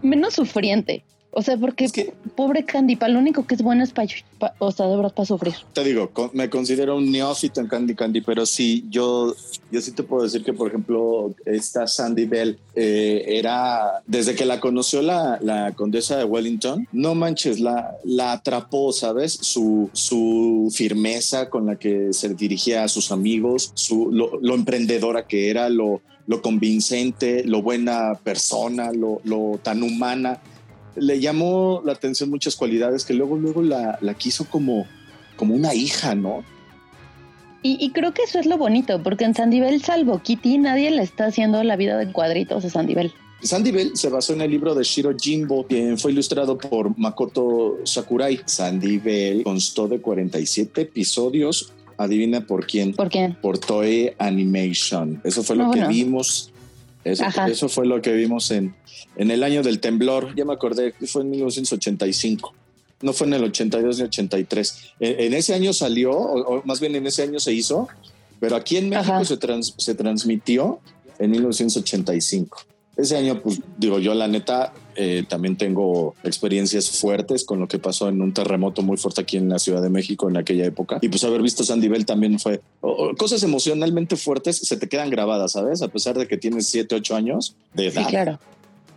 menos 0.00 0.32
sufriente. 0.32 1.04
O 1.32 1.42
sea, 1.42 1.56
porque 1.56 2.12
pobre 2.34 2.64
Candy, 2.64 2.96
para 2.96 3.12
lo 3.12 3.20
único 3.20 3.46
que 3.46 3.54
es 3.54 3.62
bueno 3.62 3.84
es 3.84 3.92
para, 3.92 4.08
o 4.58 4.72
sea, 4.72 4.86
de 4.86 4.96
verdad 4.96 5.14
para 5.14 5.26
sufrir. 5.26 5.54
Te 5.72 5.84
digo, 5.84 6.10
me 6.32 6.50
considero 6.50 6.96
un 6.96 7.12
neófito 7.12 7.60
en 7.60 7.68
Candy 7.68 7.94
Candy, 7.94 8.20
pero 8.20 8.44
sí, 8.46 8.84
yo, 8.90 9.34
yo 9.70 9.80
sí 9.80 9.92
te 9.92 10.02
puedo 10.02 10.24
decir 10.24 10.42
que, 10.42 10.52
por 10.52 10.68
ejemplo, 10.68 11.32
esta 11.44 11.86
Sandy 11.86 12.24
Bell 12.24 12.58
eh, 12.74 13.24
era, 13.28 14.02
desde 14.06 14.34
que 14.34 14.44
la 14.44 14.58
conoció 14.58 15.02
la, 15.02 15.38
la, 15.40 15.72
condesa 15.72 16.16
de 16.16 16.24
Wellington, 16.24 16.88
no 16.90 17.14
manches, 17.14 17.60
la, 17.60 17.96
la 18.04 18.32
atrapó, 18.32 18.92
¿sabes? 18.92 19.32
Su, 19.32 19.88
su 19.92 20.72
firmeza 20.74 21.48
con 21.48 21.66
la 21.66 21.76
que 21.76 22.12
se 22.12 22.34
dirigía 22.34 22.82
a 22.82 22.88
sus 22.88 23.12
amigos, 23.12 23.70
su, 23.74 24.10
lo, 24.10 24.40
lo 24.40 24.54
emprendedora 24.54 25.28
que 25.28 25.48
era, 25.48 25.68
lo, 25.68 26.00
lo 26.26 26.42
convincente, 26.42 27.44
lo 27.44 27.62
buena 27.62 28.14
persona, 28.24 28.90
lo, 28.90 29.20
lo 29.22 29.60
tan 29.62 29.84
humana 29.84 30.40
le 30.96 31.20
llamó 31.20 31.82
la 31.84 31.92
atención 31.92 32.30
muchas 32.30 32.56
cualidades 32.56 33.04
que 33.04 33.14
luego, 33.14 33.36
luego 33.36 33.62
la, 33.62 33.98
quiso 34.18 34.44
como, 34.46 34.86
como 35.36 35.54
una 35.54 35.74
hija, 35.74 36.14
¿no? 36.14 36.44
Y, 37.62 37.90
creo 37.90 38.14
que 38.14 38.22
eso 38.22 38.38
es 38.38 38.46
lo 38.46 38.56
bonito, 38.56 39.02
porque 39.02 39.24
en 39.24 39.34
Sandivel, 39.34 39.82
salvo 39.82 40.22
Kitty, 40.22 40.56
nadie 40.56 40.90
le 40.90 41.02
está 41.02 41.26
haciendo 41.26 41.62
la 41.62 41.76
vida 41.76 41.98
de 41.98 42.10
cuadritos 42.10 42.64
a 42.64 42.70
Sandivel. 42.70 43.12
Sandivel 43.42 43.96
se 43.96 44.08
basó 44.08 44.32
en 44.32 44.40
el 44.40 44.50
libro 44.50 44.74
de 44.74 44.82
Shiro 44.82 45.14
Jimbo, 45.14 45.66
que 45.66 45.96
fue 45.98 46.12
ilustrado 46.12 46.56
por 46.56 46.96
Makoto 46.98 47.78
Sakurai. 47.84 48.40
Sandivel 48.46 49.42
constó 49.44 49.88
de 49.88 50.00
47 50.00 50.80
episodios. 50.80 51.72
Adivina 51.98 52.46
por 52.46 52.66
quién. 52.66 52.94
¿Por 52.94 53.10
quién? 53.10 53.34
Por 53.42 53.58
Toei 53.58 54.14
Animation. 54.18 55.20
Eso 55.22 55.42
fue 55.42 55.56
lo 55.56 55.66
ah, 55.66 55.70
que 55.70 55.86
vimos. 55.86 56.50
Eso, 57.04 57.24
eso, 57.48 57.68
fue 57.68 57.86
lo 57.86 58.02
que 58.02 58.12
vimos 58.12 58.50
en, 58.50 58.74
en 59.16 59.30
el 59.30 59.42
año 59.42 59.62
del 59.62 59.80
temblor, 59.80 60.34
ya 60.34 60.44
me 60.44 60.52
acordé, 60.52 60.92
fue 61.06 61.22
en 61.22 61.30
1985. 61.30 62.54
No 63.02 63.14
fue 63.14 63.26
en 63.26 63.34
el 63.34 63.44
82 63.44 63.98
ni 63.98 64.04
83. 64.04 64.92
En, 65.00 65.32
ese 65.32 65.54
año 65.54 65.72
salió, 65.72 66.12
o, 66.12 66.62
más 66.64 66.80
bien 66.80 66.94
en 66.96 67.06
ese 67.06 67.22
año 67.22 67.40
se 67.40 67.52
hizo, 67.54 67.88
pero 68.38 68.56
aquí 68.56 68.76
en 68.76 68.90
México 68.90 69.24
se, 69.24 69.38
se 69.78 69.94
transmitió 69.94 70.80
en 71.18 71.30
1985. 71.30 72.58
Ese 72.96 73.16
año, 73.16 73.40
pues 73.40 73.60
digo 73.78 73.98
yo, 73.98 74.12
la 74.12 74.28
neta, 74.28 74.74
eh, 75.02 75.24
también 75.26 75.56
tengo 75.56 76.14
experiencias 76.24 76.90
fuertes 76.90 77.44
con 77.44 77.58
lo 77.58 77.66
que 77.66 77.78
pasó 77.78 78.10
en 78.10 78.20
un 78.20 78.34
terremoto 78.34 78.82
muy 78.82 78.98
fuerte 78.98 79.22
aquí 79.22 79.38
en 79.38 79.48
la 79.48 79.58
Ciudad 79.58 79.80
de 79.80 79.88
México 79.88 80.28
en 80.28 80.36
aquella 80.36 80.66
época. 80.66 80.98
Y 81.00 81.08
pues 81.08 81.24
haber 81.24 81.40
visto 81.40 81.64
Sandy 81.64 81.88
Bell 81.88 82.04
también 82.04 82.38
fue 82.38 82.60
cosas 83.16 83.42
emocionalmente 83.42 84.16
fuertes, 84.16 84.58
se 84.58 84.76
te 84.76 84.90
quedan 84.90 85.08
grabadas, 85.08 85.52
¿sabes? 85.52 85.80
A 85.80 85.88
pesar 85.88 86.18
de 86.18 86.28
que 86.28 86.36
tienes 86.36 86.66
7, 86.66 86.96
8 86.96 87.16
años 87.16 87.56
de 87.72 87.86
edad. 87.86 88.02
Sí, 88.02 88.10
claro. 88.10 88.38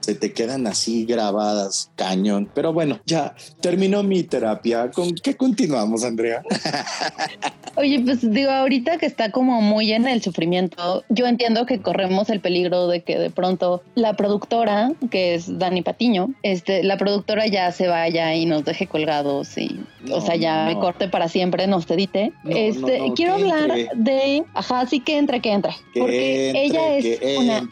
Se 0.03 0.15
te 0.15 0.33
quedan 0.33 0.67
así 0.67 1.05
grabadas, 1.05 1.89
cañón. 1.95 2.49
Pero 2.53 2.73
bueno, 2.73 2.99
ya 3.05 3.35
terminó 3.61 4.03
mi 4.03 4.23
terapia. 4.23 4.91
¿Con 4.91 5.15
qué 5.15 5.35
continuamos, 5.35 6.03
Andrea? 6.03 6.43
Oye, 7.75 8.01
pues 8.01 8.29
digo, 8.29 8.51
ahorita 8.51 8.97
que 8.97 9.05
está 9.05 9.31
como 9.31 9.61
muy 9.61 9.93
en 9.93 10.07
el 10.07 10.21
sufrimiento, 10.21 11.03
yo 11.09 11.25
entiendo 11.25 11.65
que 11.65 11.81
corremos 11.81 12.29
el 12.29 12.39
peligro 12.39 12.87
de 12.87 13.01
que 13.01 13.17
de 13.17 13.29
pronto 13.29 13.81
la 13.95 14.15
productora, 14.15 14.91
que 15.09 15.35
es 15.35 15.57
Dani 15.57 15.81
Patiño, 15.81 16.33
este, 16.43 16.83
la 16.83 16.97
productora 16.97 17.47
ya 17.47 17.71
se 17.71 17.87
vaya 17.87 18.35
y 18.35 18.45
nos 18.45 18.65
deje 18.65 18.85
colgados 18.87 19.57
y, 19.57 19.79
o 20.11 20.21
sea, 20.21 20.35
ya 20.35 20.65
me 20.65 20.77
corte 20.79 21.07
para 21.07 21.29
siempre, 21.29 21.65
nos 21.65 21.89
edite. 21.89 22.33
este, 22.47 23.01
quiero 23.15 23.35
hablar 23.35 23.71
de, 23.95 24.43
ajá, 24.53 24.85
sí 24.85 24.99
que 24.99 25.17
entre, 25.17 25.39
que 25.39 25.51
entre, 25.51 25.73
porque 25.97 26.51
ella 26.55 26.97
es 26.97 27.39
una 27.39 27.69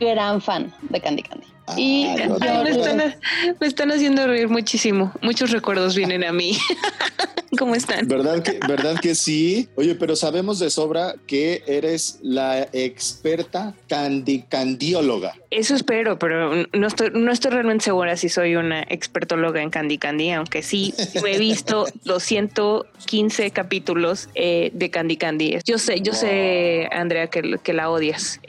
gran 0.00 0.40
fan 0.40 0.72
de 0.88 1.00
Candy 1.00 1.22
Candy. 1.22 1.43
Y 1.76 2.06
ah, 2.06 2.64
me, 3.60 3.66
están, 3.66 3.90
haciendo 3.90 4.26
reír 4.26 4.48
muchísimo. 4.48 5.12
Muchos 5.22 5.50
recuerdos 5.50 5.96
vienen 5.96 6.24
a 6.24 6.32
mí. 6.32 6.56
¿Cómo 7.58 7.74
están? 7.74 8.08
¿Verdad 8.08 8.42
que, 8.42 8.58
¿Verdad 8.66 8.98
que 9.00 9.14
sí? 9.14 9.68
Oye, 9.76 9.94
pero 9.94 10.16
sabemos 10.16 10.58
de 10.58 10.70
sobra 10.70 11.14
que 11.26 11.62
eres 11.66 12.18
la 12.20 12.62
experta 12.72 13.74
candicandióloga. 13.88 15.36
Eso 15.50 15.76
espero, 15.76 16.18
pero 16.18 16.66
no 16.72 16.86
estoy, 16.86 17.10
no 17.14 17.30
estoy 17.30 17.52
realmente 17.52 17.84
segura 17.84 18.16
si 18.16 18.28
soy 18.28 18.56
una 18.56 18.82
expertóloga 18.82 19.62
en 19.62 19.70
candy 19.70 19.98
candy, 19.98 20.32
aunque 20.32 20.62
sí 20.62 20.92
he 21.24 21.38
visto 21.38 21.86
215 22.04 23.52
capítulos 23.52 24.28
eh, 24.34 24.70
de 24.74 24.90
candy 24.90 25.16
candy. 25.16 25.58
Yo 25.64 25.78
sé, 25.78 26.00
yo 26.00 26.12
sé, 26.12 26.88
Andrea, 26.90 27.28
que, 27.28 27.58
que 27.62 27.72
la 27.72 27.88
odias. 27.88 28.40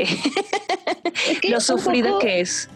Lo 1.48 1.62
sufrida 1.62 2.18
que 2.20 2.42
es. 2.42 2.70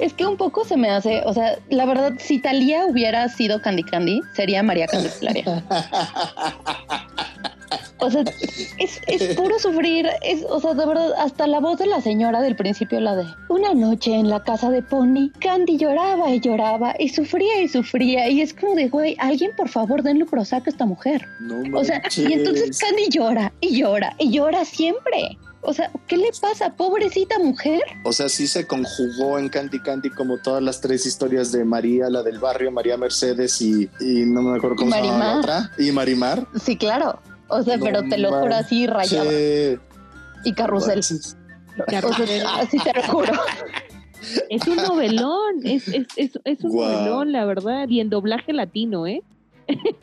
Es 0.00 0.14
que 0.14 0.26
un 0.26 0.36
poco 0.36 0.64
se 0.64 0.76
me 0.76 0.90
hace, 0.90 1.22
o 1.26 1.34
sea, 1.34 1.58
la 1.68 1.84
verdad, 1.84 2.14
si 2.18 2.38
Talía 2.38 2.86
hubiera 2.86 3.28
sido 3.28 3.60
Candy 3.60 3.82
Candy, 3.82 4.20
sería 4.34 4.62
María 4.62 4.86
Candelaria. 4.86 5.62
O 8.02 8.10
sea, 8.10 8.24
es, 8.78 9.36
puro 9.36 9.58
sufrir, 9.58 10.08
es, 10.22 10.42
o 10.48 10.58
sea, 10.58 10.72
de 10.72 10.86
verdad, 10.86 11.12
hasta 11.18 11.46
la 11.46 11.60
voz 11.60 11.78
de 11.78 11.86
la 11.86 12.00
señora 12.00 12.40
del 12.40 12.56
principio, 12.56 12.98
la 12.98 13.14
de 13.14 13.26
una 13.50 13.74
noche 13.74 14.14
en 14.14 14.30
la 14.30 14.42
casa 14.42 14.70
de 14.70 14.82
Pony, 14.82 15.30
Candy 15.38 15.76
lloraba 15.76 16.30
y 16.30 16.40
lloraba 16.40 16.94
y 16.98 17.10
sufría 17.10 17.60
y 17.60 17.68
sufría 17.68 18.28
y 18.28 18.40
es 18.40 18.54
como 18.54 18.74
de, 18.74 18.88
güey, 18.88 19.16
alguien 19.18 19.50
por 19.54 19.68
favor 19.68 20.02
denle 20.02 20.24
Prozac 20.24 20.66
a 20.66 20.70
esta 20.70 20.86
mujer. 20.86 21.28
No 21.40 21.78
o 21.78 21.84
sea, 21.84 22.02
y 22.16 22.32
entonces 22.32 22.78
Candy 22.78 23.10
llora 23.10 23.52
y 23.60 23.76
llora 23.76 24.14
y 24.18 24.30
llora 24.30 24.64
siempre. 24.64 25.36
O 25.62 25.74
sea, 25.74 25.90
¿qué 26.06 26.16
le 26.16 26.30
pasa, 26.40 26.74
pobrecita 26.74 27.38
mujer? 27.38 27.82
O 28.04 28.12
sea, 28.12 28.28
sí 28.28 28.46
se 28.46 28.66
conjugó 28.66 29.38
en 29.38 29.50
Candy 29.50 29.80
Candy 29.80 30.08
como 30.08 30.38
todas 30.38 30.62
las 30.62 30.80
tres 30.80 31.04
historias 31.04 31.52
de 31.52 31.64
María, 31.64 32.08
la 32.08 32.22
del 32.22 32.38
barrio, 32.38 32.70
María 32.70 32.96
Mercedes 32.96 33.60
y, 33.60 33.88
no 34.00 34.42
me 34.42 34.56
acuerdo 34.56 34.76
cómo 34.76 34.92
se 34.92 35.02
llama 35.02 35.18
la 35.18 35.38
otra. 35.38 35.70
Y 35.78 35.92
Marimar. 35.92 36.46
Sí, 36.62 36.76
claro. 36.76 37.20
O 37.48 37.62
sea, 37.62 37.78
pero 37.78 38.02
te 38.04 38.16
lo 38.16 38.32
juro 38.32 38.54
así 38.54 38.86
rayado. 38.86 39.30
Y 40.44 40.52
carrusel. 40.54 41.00
así 41.00 42.78
te 42.78 42.92
lo 42.94 43.02
juro. 43.02 43.32
Es 44.48 44.66
un 44.66 44.76
novelón, 44.76 45.60
es, 45.64 45.88
es, 45.88 46.06
es, 46.16 46.38
es 46.44 46.64
un 46.64 46.76
novelón, 46.76 47.32
la 47.32 47.44
verdad, 47.44 47.88
y 47.88 48.00
en 48.00 48.10
doblaje 48.10 48.52
latino, 48.52 49.06
¿eh? 49.06 49.22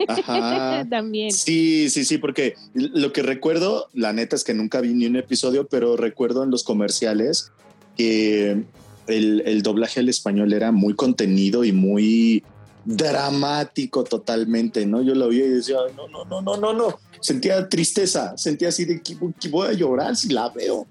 Ajá. 0.08 0.86
También. 0.90 1.32
Sí, 1.32 1.90
sí, 1.90 2.04
sí, 2.04 2.18
porque 2.18 2.54
lo 2.74 3.12
que 3.12 3.22
recuerdo, 3.22 3.88
la 3.92 4.12
neta 4.12 4.36
es 4.36 4.44
que 4.44 4.54
nunca 4.54 4.80
vi 4.80 4.94
ni 4.94 5.06
un 5.06 5.16
episodio, 5.16 5.68
pero 5.68 5.96
recuerdo 5.96 6.44
en 6.44 6.50
los 6.50 6.64
comerciales 6.64 7.52
que 7.96 8.64
el, 9.08 9.62
doblaje 9.62 10.00
al 10.00 10.08
español 10.08 10.52
era 10.52 10.72
muy 10.72 10.94
contenido 10.94 11.64
y 11.64 11.72
muy 11.72 12.42
dramático 12.84 14.04
totalmente, 14.04 14.86
¿no? 14.86 15.02
Yo 15.02 15.14
lo 15.14 15.28
vi 15.28 15.38
y 15.38 15.48
decía, 15.48 15.76
no, 15.96 16.08
no, 16.08 16.24
no, 16.24 16.40
no, 16.40 16.56
no, 16.56 16.72
no. 16.72 16.98
Sentía 17.20 17.68
tristeza, 17.68 18.36
sentía 18.38 18.68
así 18.68 18.84
de 18.84 19.02
que, 19.02 19.16
voy 19.48 19.68
a 19.68 19.72
llorar 19.72 20.16
si 20.16 20.28
la 20.28 20.48
veo. 20.50 20.86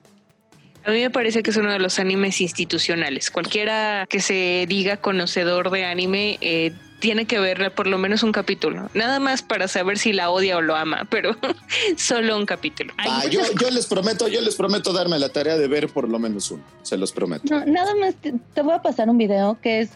A 0.83 0.91
mí 0.91 1.01
me 1.01 1.09
parece 1.09 1.43
que 1.43 1.49
es 1.49 1.57
uno 1.57 1.71
de 1.71 1.79
los 1.79 1.99
animes 1.99 2.39
institucionales. 2.39 3.29
Cualquiera 3.29 4.05
que 4.09 4.21
se 4.21 4.65
diga 4.69 4.97
conocedor 4.97 5.69
de 5.69 5.85
anime 5.85 6.37
eh, 6.39 6.71
tiene 6.99 7.25
que 7.25 7.39
ver 7.39 7.73
por 7.73 7.87
lo 7.87 7.97
menos 7.97 8.23
un 8.23 8.31
capítulo. 8.31 8.89
Nada 8.93 9.19
más 9.19 9.41
para 9.41 9.67
saber 9.67 9.97
si 9.97 10.13
la 10.13 10.29
odia 10.29 10.57
o 10.57 10.61
lo 10.61 10.75
ama, 10.75 11.07
pero 11.09 11.35
solo 11.97 12.37
un 12.37 12.45
capítulo. 12.45 12.93
Ah, 12.97 13.25
yo, 13.29 13.41
les 13.69 13.85
prometo, 13.85 14.27
yo 14.27 14.41
les 14.41 14.55
prometo 14.55 14.93
darme 14.93 15.19
la 15.19 15.29
tarea 15.29 15.57
de 15.57 15.67
ver 15.67 15.89
por 15.89 16.09
lo 16.09 16.19
menos 16.19 16.51
uno. 16.51 16.63
Se 16.81 16.97
los 16.97 17.11
prometo. 17.11 17.43
No, 17.49 17.65
nada 17.65 17.93
más 17.95 18.15
te, 18.15 18.61
voy 18.61 18.73
a 18.73 18.81
pasar 18.81 19.09
un 19.09 19.17
video 19.17 19.57
que 19.61 19.81
es 19.81 19.91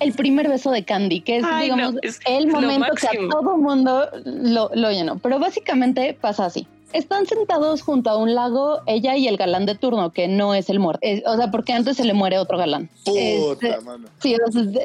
el 0.00 0.12
primer 0.12 0.48
beso 0.48 0.70
de 0.70 0.84
Candy, 0.84 1.20
que 1.20 1.38
es, 1.38 1.44
digamos, 1.60 1.94
el 2.26 2.48
momento 2.48 2.92
que 2.94 3.06
a 3.06 3.28
todo 3.30 3.56
mundo 3.56 4.08
lo, 4.24 4.70
lo 4.74 4.90
llenó. 4.90 5.18
Pero 5.18 5.38
básicamente 5.38 6.16
pasa 6.20 6.46
así 6.46 6.66
están 6.92 7.26
sentados 7.26 7.82
junto 7.82 8.10
a 8.10 8.16
un 8.16 8.34
lago 8.34 8.80
ella 8.86 9.16
y 9.16 9.28
el 9.28 9.36
galán 9.36 9.66
de 9.66 9.74
turno, 9.74 10.12
que 10.12 10.28
no 10.28 10.54
es 10.54 10.70
el 10.70 10.78
muerto. 10.78 11.06
o 11.26 11.36
sea, 11.36 11.50
porque 11.50 11.72
antes 11.72 11.96
se 11.96 12.04
le 12.04 12.14
muere 12.14 12.38
otro 12.38 12.58
galán. 12.58 12.90
Puta, 13.04 13.20
este, 13.20 13.80
mano. 13.80 14.08
Sí, 14.20 14.36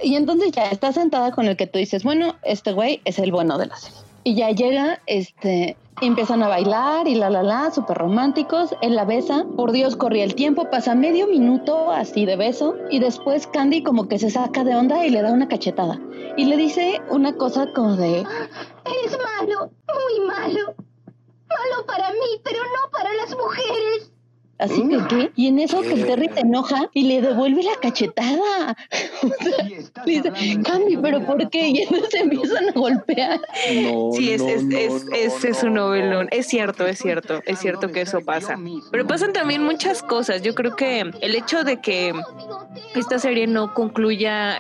y 0.04 0.16
entonces 0.16 0.52
ya 0.52 0.70
está 0.70 0.92
sentada 0.92 1.32
con 1.32 1.48
el 1.48 1.58
que 1.58 1.68
tú 1.68 1.80
dices, 1.80 2.04
bueno, 2.04 2.36
este 2.44 2.74
güey 2.74 3.02
es 3.06 3.20
el 3.20 3.32
bueno 3.32 3.58
de 3.58 3.68
la 3.68 3.78
serie. 3.78 3.98
Y 4.24 4.36
ya 4.36 4.52
llega, 4.52 5.00
este, 5.06 5.78
empiezan 6.02 6.44
a 6.44 6.48
bailar 6.48 7.08
y 7.08 7.16
la 7.16 7.30
la 7.30 7.44
la, 7.44 7.72
súper 7.72 7.98
románticos. 7.98 8.76
Él 8.82 8.96
la 8.96 9.06
besa. 9.06 9.46
Por 9.56 9.72
Dios, 9.72 9.96
corría 9.96 10.24
el 10.24 10.36
tiempo, 10.36 10.70
pasa 10.70 10.96
medio 10.96 11.28
minuto 11.28 11.92
así 11.92 12.26
de 12.26 12.36
beso. 12.36 12.76
Y 12.92 13.00
después 13.00 13.48
Candy 13.48 13.84
como 13.84 14.08
que 14.08 14.20
se 14.20 14.30
saca 14.30 14.64
de 14.64 14.76
onda 14.76 15.06
y 15.06 15.12
le 15.12 15.22
da 15.22 15.32
una 15.32 15.48
cachetada. 15.48 16.00
Y 16.36 16.46
le 16.46 16.58
dice 16.58 17.02
una 17.10 17.34
cosa 17.34 17.68
como 17.74 17.96
de... 17.96 18.20
Es 18.20 19.18
malo, 19.40 19.72
muy 19.88 20.28
malo. 20.28 20.76
Malo 21.50 21.86
para 21.86 22.12
mí, 22.12 22.42
pero 22.44 22.64
no 22.64 22.92
para 22.92 23.14
las 23.14 23.36
mujeres. 23.36 24.12
Así 24.60 24.82
que, 24.90 24.98
¿qué? 25.08 25.32
Y 25.36 25.48
en 25.48 25.60
eso 25.60 25.82
que 25.82 25.94
el 25.94 26.06
Terry 26.06 26.30
se 26.34 26.40
enoja 26.40 26.90
y 26.94 27.04
le 27.04 27.22
devuelve 27.22 27.62
la 27.62 27.76
cachetada. 27.80 28.76
O 29.22 29.30
dice, 30.06 30.32
Candy, 30.64 30.98
¿pero 30.98 31.24
por 31.26 31.48
qué? 31.52 31.68
Y 31.68 31.82
entonces 31.82 32.10
se 32.10 32.20
empiezan 32.20 32.70
a 32.70 32.72
golpear. 32.72 33.40
No, 33.84 34.12
sí, 34.14 34.32
es, 34.32 34.42
es, 34.42 34.64
es, 35.14 35.46
es, 35.46 35.64
un 35.64 35.76
novelón. 35.76 36.28
Es 36.32 36.48
cierto, 36.48 36.88
es 36.88 36.98
cierto, 36.98 37.42
es 37.46 37.60
cierto 37.60 37.92
que 37.92 38.02
eso 38.02 38.22
pasa. 38.22 38.58
Pero 38.92 39.06
pasan 39.06 39.32
también 39.32 39.64
muchas 39.64 40.02
cosas. 40.02 40.42
Yo 40.42 40.56
creo 40.56 40.76
que 40.76 41.02
el 41.22 41.36
hecho 41.36 41.64
de 41.64 41.80
que 41.80 42.14
esta 42.96 43.20
serie 43.20 43.46
no 43.46 43.76
concluya, 43.76 44.60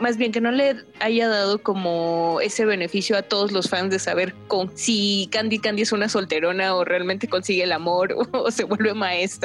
más 0.00 0.16
bien 0.16 0.32
que 0.32 0.40
no 0.40 0.50
le 0.50 0.76
haya 0.98 1.28
dado 1.28 1.62
como 1.62 2.40
ese 2.42 2.64
beneficio 2.64 3.16
a 3.16 3.22
todos 3.22 3.52
los 3.52 3.68
fans 3.68 3.90
de 3.90 4.00
saber 4.00 4.34
con, 4.48 4.76
si 4.76 5.28
Candy 5.30 5.60
Candy 5.60 5.82
es 5.82 5.92
una 5.92 6.08
solterona 6.08 6.74
o 6.74 6.84
realmente 6.84 7.28
consigue 7.28 7.62
el 7.62 7.72
amor 7.72 8.16
o 8.32 8.50
se 8.50 8.64
vuelve 8.64 8.92
maestra 8.94 9.35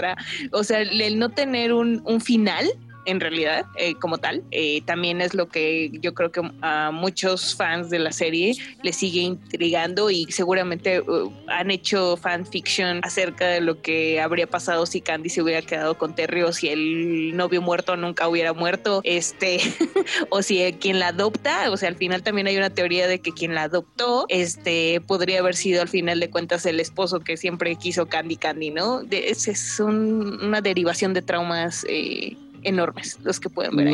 o 0.51 0.63
sea, 0.63 0.81
el 0.81 1.19
no 1.19 1.29
tener 1.29 1.74
un, 1.74 2.01
un 2.05 2.21
final 2.21 2.67
en 3.05 3.20
realidad, 3.20 3.65
eh, 3.75 3.96
como 3.96 4.17
tal. 4.17 4.43
Eh, 4.51 4.81
también 4.86 5.22
es 5.22 5.34
lo 5.34 5.48
que 5.48 5.91
yo 6.01 6.13
creo 6.13 6.31
que 6.31 6.41
a 6.62 6.91
muchos 6.91 7.55
fans 7.55 7.89
de 7.89 8.00
la 8.00 8.12
serie 8.12 8.55
les 8.84 8.98
sigue 8.98 9.22
intrigando 9.22 10.10
y 10.10 10.25
seguramente 10.31 11.01
uh, 11.01 11.31
han 11.48 11.72
hecho 11.72 12.17
fanfiction 12.17 13.01
acerca 13.03 13.48
de 13.48 13.62
lo 13.62 13.81
que 13.81 14.22
habría 14.22 14.48
pasado 14.48 14.86
si 14.86 15.01
Candy 15.01 15.29
se 15.29 15.41
hubiera 15.41 15.62
quedado 15.62 15.98
con 15.98 16.15
Terry 16.15 16.43
o 16.43 16.53
si 16.53 16.70
el 16.70 17.36
novio 17.36 17.62
muerto 17.62 17.96
nunca 17.98 18.27
hubiera 18.27 18.53
muerto, 18.53 19.01
este, 19.03 19.60
o 20.29 20.41
si 20.41 20.62
quien 20.79 21.00
la 21.00 21.10
adopta, 21.10 21.70
o 21.72 21.77
sea, 21.77 21.89
al 21.89 21.96
final 21.96 22.24
también 22.24 22.48
hay 22.48 22.58
una 22.58 22.70
teoría 22.70 23.08
de 23.08 23.20
que 23.20 23.31
quien 23.31 23.55
la 23.55 23.63
adoptó, 23.63 24.25
este, 24.29 25.01
podría 25.01 25.39
haber 25.39 25.55
sido 25.55 25.81
al 25.81 25.89
final 25.89 26.20
de 26.20 26.29
cuentas 26.29 26.65
el 26.65 26.79
esposo 26.79 27.20
que 27.20 27.38
siempre 27.38 27.75
quiso 27.75 28.08
Candy 28.08 28.38
Candy, 28.38 28.72
¿no? 28.72 29.03
De, 29.03 29.29
es, 29.29 29.48
es 29.48 29.79
una 29.79 30.62
derivación 30.62 31.13
de 31.13 31.22
traumas 31.22 31.86
eh, 31.89 32.36
enormes 32.63 33.20
los 33.24 33.39
que 33.39 33.50
pueden 33.50 33.75
ver 33.75 33.88
ahí. 33.88 33.94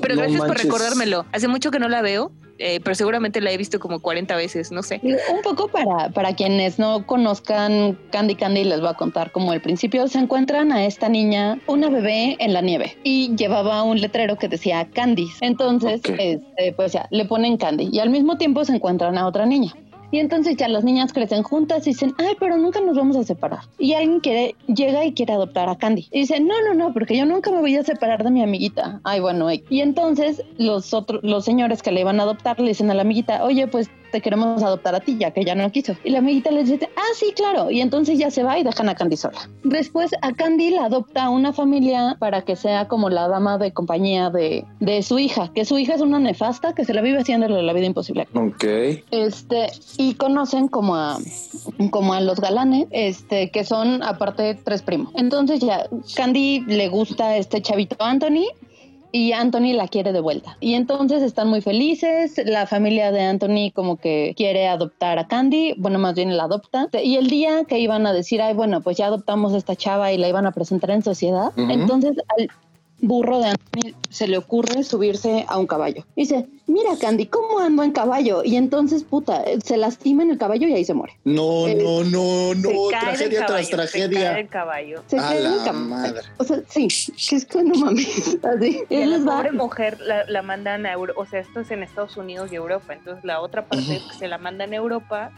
pero 0.00 0.16
gracias 0.16 0.40
por 0.40 0.56
recordármelo. 0.56 1.26
Hace 1.32 1.48
mucho 1.48 1.70
que 1.70 1.78
no 1.78 1.88
la 1.88 2.02
veo, 2.02 2.32
eh, 2.58 2.80
pero 2.84 2.94
seguramente 2.94 3.40
la 3.40 3.50
he 3.50 3.56
visto 3.56 3.80
como 3.80 4.00
40 4.00 4.36
veces, 4.36 4.70
no 4.70 4.82
sé. 4.82 5.00
Un 5.02 5.42
poco 5.42 5.68
para, 5.68 6.10
para 6.10 6.34
quienes 6.34 6.78
no 6.78 7.04
conozcan 7.06 7.98
Candy 8.10 8.36
Candy, 8.36 8.64
les 8.64 8.80
voy 8.80 8.90
a 8.90 8.94
contar 8.94 9.32
como 9.32 9.52
al 9.52 9.60
principio 9.60 10.06
se 10.08 10.18
encuentran 10.18 10.70
a 10.72 10.86
esta 10.86 11.08
niña, 11.08 11.58
una 11.66 11.90
bebé 11.90 12.36
en 12.38 12.52
la 12.52 12.60
nieve, 12.60 12.96
y 13.02 13.34
llevaba 13.36 13.82
un 13.82 14.00
letrero 14.00 14.36
que 14.36 14.48
decía 14.48 14.86
Candy. 14.92 15.28
Entonces, 15.40 16.00
este, 16.04 16.72
pues 16.76 16.92
ya, 16.92 17.08
le 17.10 17.24
ponen 17.24 17.56
Candy 17.56 17.88
y 17.90 17.98
al 17.98 18.10
mismo 18.10 18.38
tiempo 18.38 18.64
se 18.64 18.74
encuentran 18.74 19.18
a 19.18 19.26
otra 19.26 19.46
niña. 19.46 19.72
Y 20.14 20.20
entonces 20.20 20.56
ya 20.56 20.68
las 20.68 20.84
niñas 20.84 21.12
crecen 21.12 21.42
juntas 21.42 21.84
y 21.88 21.90
dicen, 21.90 22.14
ay, 22.18 22.36
pero 22.38 22.56
nunca 22.56 22.80
nos 22.80 22.96
vamos 22.96 23.16
a 23.16 23.24
separar. 23.24 23.62
Y 23.80 23.94
alguien 23.94 24.20
quiere, 24.20 24.54
llega 24.68 25.04
y 25.04 25.12
quiere 25.12 25.32
adoptar 25.32 25.68
a 25.68 25.76
Candy. 25.76 26.06
Y 26.12 26.20
dice, 26.20 26.38
no, 26.38 26.54
no, 26.62 26.72
no, 26.72 26.92
porque 26.92 27.18
yo 27.18 27.26
nunca 27.26 27.50
me 27.50 27.58
voy 27.58 27.74
a 27.74 27.82
separar 27.82 28.22
de 28.22 28.30
mi 28.30 28.40
amiguita. 28.40 29.00
Ay, 29.02 29.18
bueno, 29.18 29.48
y 29.52 29.80
entonces 29.80 30.40
los 30.56 30.94
otros, 30.94 31.20
los 31.24 31.44
señores 31.44 31.82
que 31.82 31.90
le 31.90 32.02
iban 32.02 32.20
a 32.20 32.22
adoptar 32.22 32.60
le 32.60 32.68
dicen 32.68 32.92
a 32.92 32.94
la 32.94 33.02
amiguita, 33.02 33.42
oye, 33.42 33.66
pues 33.66 33.90
te 34.14 34.20
queremos 34.20 34.62
adoptar 34.62 34.94
a 34.94 35.00
ti, 35.00 35.16
ya 35.18 35.32
que 35.32 35.40
ella 35.40 35.56
no 35.56 35.72
quiso. 35.72 35.96
Y 36.04 36.10
la 36.10 36.20
amiguita 36.20 36.52
le 36.52 36.62
dice, 36.62 36.88
ah, 36.96 37.14
sí, 37.16 37.32
claro. 37.34 37.72
Y 37.72 37.80
entonces 37.80 38.16
ya 38.16 38.30
se 38.30 38.44
va 38.44 38.56
y 38.56 38.62
dejan 38.62 38.88
a 38.88 38.94
Candy 38.94 39.16
sola. 39.16 39.50
Después 39.64 40.12
a 40.22 40.32
Candy 40.32 40.70
la 40.70 40.84
adopta 40.84 41.30
una 41.30 41.52
familia 41.52 42.16
para 42.20 42.42
que 42.42 42.54
sea 42.54 42.86
como 42.86 43.10
la 43.10 43.26
dama 43.26 43.58
de 43.58 43.72
compañía 43.72 44.30
de, 44.30 44.66
de 44.78 45.02
su 45.02 45.18
hija, 45.18 45.50
que 45.52 45.64
su 45.64 45.78
hija 45.78 45.94
es 45.94 46.00
una 46.00 46.20
nefasta 46.20 46.76
que 46.76 46.84
se 46.84 46.94
la 46.94 47.00
vive 47.00 47.18
haciéndole 47.18 47.60
la 47.60 47.72
vida 47.72 47.86
imposible. 47.86 48.28
Ok. 48.34 48.64
Este, 49.10 49.72
y 49.98 50.14
conocen 50.14 50.68
como 50.68 50.94
a, 50.94 51.18
como 51.90 52.14
a 52.14 52.20
los 52.20 52.38
galanes, 52.38 52.86
este, 52.92 53.50
que 53.50 53.64
son 53.64 54.00
aparte 54.04 54.54
tres 54.54 54.82
primos. 54.82 55.12
Entonces 55.16 55.58
ya, 55.58 55.88
Candy 56.14 56.60
le 56.68 56.88
gusta 56.88 57.36
este 57.36 57.60
chavito 57.62 57.96
Anthony, 57.98 58.46
y 59.14 59.30
Anthony 59.30 59.74
la 59.74 59.86
quiere 59.86 60.12
de 60.12 60.18
vuelta. 60.18 60.56
Y 60.58 60.74
entonces 60.74 61.22
están 61.22 61.46
muy 61.46 61.60
felices, 61.60 62.34
la 62.46 62.66
familia 62.66 63.12
de 63.12 63.20
Anthony 63.20 63.70
como 63.72 63.96
que 63.96 64.34
quiere 64.36 64.66
adoptar 64.66 65.20
a 65.20 65.28
Candy, 65.28 65.72
bueno, 65.78 66.00
más 66.00 66.16
bien 66.16 66.36
la 66.36 66.42
adopta. 66.42 66.88
Y 67.00 67.14
el 67.14 67.28
día 67.28 67.62
que 67.62 67.78
iban 67.78 68.08
a 68.08 68.12
decir, 68.12 68.42
ay, 68.42 68.54
bueno, 68.54 68.80
pues 68.80 68.96
ya 68.96 69.06
adoptamos 69.06 69.54
a 69.54 69.58
esta 69.58 69.76
chava 69.76 70.10
y 70.10 70.18
la 70.18 70.28
iban 70.28 70.46
a 70.46 70.50
presentar 70.50 70.90
en 70.90 71.04
sociedad, 71.04 71.52
entonces 71.56 72.16
al 72.36 72.48
burro 73.00 73.38
de 73.40 73.48
Anthony 73.48 73.94
se 74.08 74.26
le 74.28 74.38
ocurre 74.38 74.82
subirse 74.84 75.44
a 75.48 75.58
un 75.58 75.66
caballo. 75.66 76.06
Dice, 76.16 76.46
mira 76.66 76.90
Candy, 77.00 77.26
¿cómo 77.26 77.58
ando 77.58 77.82
en 77.82 77.90
caballo? 77.92 78.42
Y 78.44 78.56
entonces, 78.56 79.04
puta, 79.04 79.42
se 79.62 79.76
lastima 79.76 80.22
en 80.22 80.30
el 80.30 80.38
caballo 80.38 80.66
y 80.68 80.72
ahí 80.72 80.84
se 80.84 80.94
muere. 80.94 81.14
No, 81.24 81.66
Eh, 81.66 81.74
no, 81.82 82.04
no, 82.04 82.54
no, 82.54 82.88
tragedia 82.88 83.44
tras 83.46 83.48
caballo, 83.48 83.64
Se 83.66 83.70
cae 83.70 83.76
tragedia. 84.08 84.32
del 84.34 84.48
caballo. 84.48 85.02
Se 85.08 85.18
A 85.18 85.22
cae 85.22 85.40
en 85.40 85.52
el 85.52 85.58
caballo. 85.58 85.72
madre. 85.86 86.20
O 86.38 86.44
sea, 86.44 86.60
sí, 86.68 86.88
que 87.28 87.36
es 87.36 87.44
que 87.44 87.62
no 87.62 87.74
mames. 87.74 88.38
Así. 88.42 88.82
Y 88.88 88.94
a 88.94 89.02
Él 89.04 89.24
la 89.24 89.36
pobre 89.36 89.52
mujer 89.52 89.98
la, 90.00 90.24
la 90.26 90.42
mandan 90.42 90.86
a 90.86 90.92
Europa, 90.92 91.20
o 91.20 91.26
sea, 91.26 91.40
esto 91.40 91.60
es 91.60 91.70
en 91.70 91.82
Estados 91.82 92.16
Unidos 92.16 92.50
y 92.52 92.54
Europa, 92.54 92.94
entonces 92.94 93.24
la 93.24 93.40
otra 93.40 93.66
parte 93.66 93.96
es 93.96 94.02
que 94.02 94.14
se 94.18 94.28
la 94.28 94.38
mandan 94.38 94.72
a 94.72 94.76
Europa 94.76 95.30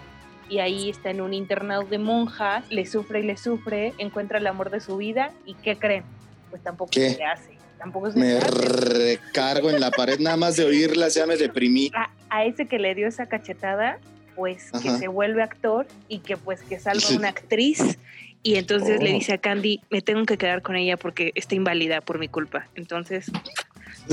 y 0.48 0.58
ahí 0.60 0.90
está 0.90 1.10
en 1.10 1.20
un 1.20 1.34
internado 1.34 1.82
de 1.82 1.98
monjas, 1.98 2.64
le 2.70 2.86
sufre 2.86 3.20
y 3.20 3.22
le 3.24 3.36
sufre, 3.36 3.94
encuentra 3.98 4.38
el 4.38 4.46
amor 4.46 4.70
de 4.70 4.80
su 4.80 4.96
vida 4.96 5.32
y 5.44 5.54
¿qué 5.54 5.76
creen? 5.76 6.04
Pues 6.50 6.62
tampoco 6.62 6.90
¿Qué? 6.92 7.10
se 7.10 7.24
hace, 7.24 7.50
tampoco 7.78 8.10
se 8.10 8.18
Me 8.18 8.38
hace. 8.38 8.48
recargo 8.50 9.70
en 9.70 9.80
la 9.80 9.90
pared, 9.90 10.18
nada 10.20 10.36
más 10.36 10.56
de 10.56 10.64
oírla, 10.66 11.08
ya 11.08 11.26
me 11.26 11.36
deprimí. 11.36 11.90
A, 11.94 12.10
a 12.30 12.44
ese 12.44 12.66
que 12.66 12.78
le 12.78 12.94
dio 12.94 13.06
esa 13.08 13.26
cachetada, 13.26 13.98
pues 14.34 14.70
que 14.82 14.90
se 14.90 15.08
vuelve 15.08 15.42
actor 15.42 15.86
y 16.08 16.18
que 16.20 16.36
pues 16.36 16.60
que 16.62 16.78
salva 16.78 17.08
una 17.16 17.28
actriz 17.28 17.98
y 18.42 18.56
entonces 18.56 19.02
le 19.02 19.10
Oh. 19.10 19.14
dice 19.14 19.32
a 19.32 19.38
Candy, 19.38 19.80
me 19.90 20.02
tengo 20.02 20.24
que 20.26 20.36
quedar 20.36 20.62
con 20.62 20.76
ella 20.76 20.96
porque 20.96 21.32
está 21.34 21.54
inválida 21.54 22.00
por 22.02 22.18
mi 22.18 22.28
culpa. 22.28 22.68
Entonces, 22.74 23.26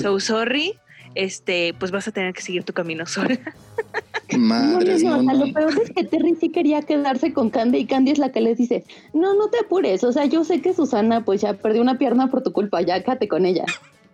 so 0.02 0.20
sorry, 0.20 0.80
este, 1.14 1.76
pues 1.78 1.92
vas 1.92 2.08
a 2.08 2.12
tener 2.12 2.34
que 2.34 2.42
seguir 2.42 2.64
tu 2.64 2.74
camino 2.74 3.06
sola. 3.06 3.38
Madres, 4.38 5.04
no, 5.04 5.22
no, 5.22 5.34
no, 5.34 5.46
lo 5.46 5.54
peor 5.54 5.74
es 5.84 5.92
que 5.92 6.04
Terry 6.04 6.36
sí 6.40 6.50
quería 6.50 6.82
quedarse 6.82 7.34
con 7.34 7.50
Candy 7.50 7.80
y 7.80 7.86
Candy 7.86 8.12
es 8.12 8.18
la 8.18 8.32
que 8.32 8.42
les 8.42 8.58
dice, 8.58 8.84
no, 9.14 9.36
no 9.36 9.50
te 9.50 9.60
apures, 9.60 10.04
o 10.04 10.12
sea, 10.12 10.26
yo 10.26 10.44
sé 10.44 10.62
que 10.62 10.74
Susana 10.74 11.24
pues 11.26 11.42
ya 11.42 11.54
perdió 11.54 11.82
una 11.82 11.98
pierna 11.98 12.30
por 12.32 12.42
tu 12.42 12.52
culpa, 12.52 12.82
ya 12.82 13.04
quédate 13.04 13.28
con 13.28 13.46
ella. 13.46 13.66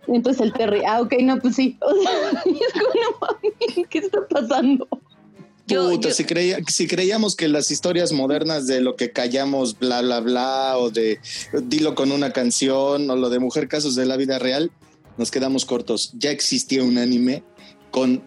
Entonces 0.08 0.42
el 0.42 0.52
Terry, 0.52 0.82
ah, 0.86 1.00
ok, 1.00 1.14
no, 1.22 1.38
pues 1.38 1.54
sí. 1.56 1.78
O 1.82 1.92
sea, 2.02 2.42
y 2.44 2.50
es 2.50 2.72
como, 2.72 2.88
no 2.94 3.18
mami, 3.20 3.84
¿qué 3.88 3.98
está 3.98 4.18
pasando? 4.28 4.88
Yo- 5.66 5.90
Puta, 5.90 6.08
yo- 6.08 6.14
Si, 6.14 6.24
creía, 6.24 6.58
si 6.66 6.86
creíamos 6.88 7.36
que 7.36 7.46
las 7.48 7.70
historias 7.70 8.12
modernas 8.12 8.66
de 8.66 8.80
lo 8.80 8.96
que 8.96 9.12
callamos, 9.12 9.78
bla, 9.78 10.00
bla, 10.02 10.20
bla, 10.20 10.74
o 10.78 10.90
de 10.90 11.20
dilo 11.62 11.94
con 11.94 12.10
una 12.10 12.32
canción, 12.32 13.08
o 13.08 13.14
lo 13.16 13.30
de 13.30 13.38
mujer 13.38 13.68
casos 13.68 13.94
de 13.94 14.04
la 14.06 14.16
vida 14.16 14.38
real, 14.40 14.72
nos 15.16 15.30
quedamos 15.30 15.64
cortos. 15.64 16.12
Ya 16.18 16.30
existía 16.30 16.82
un 16.82 16.98
anime 16.98 17.44
con 17.92 18.22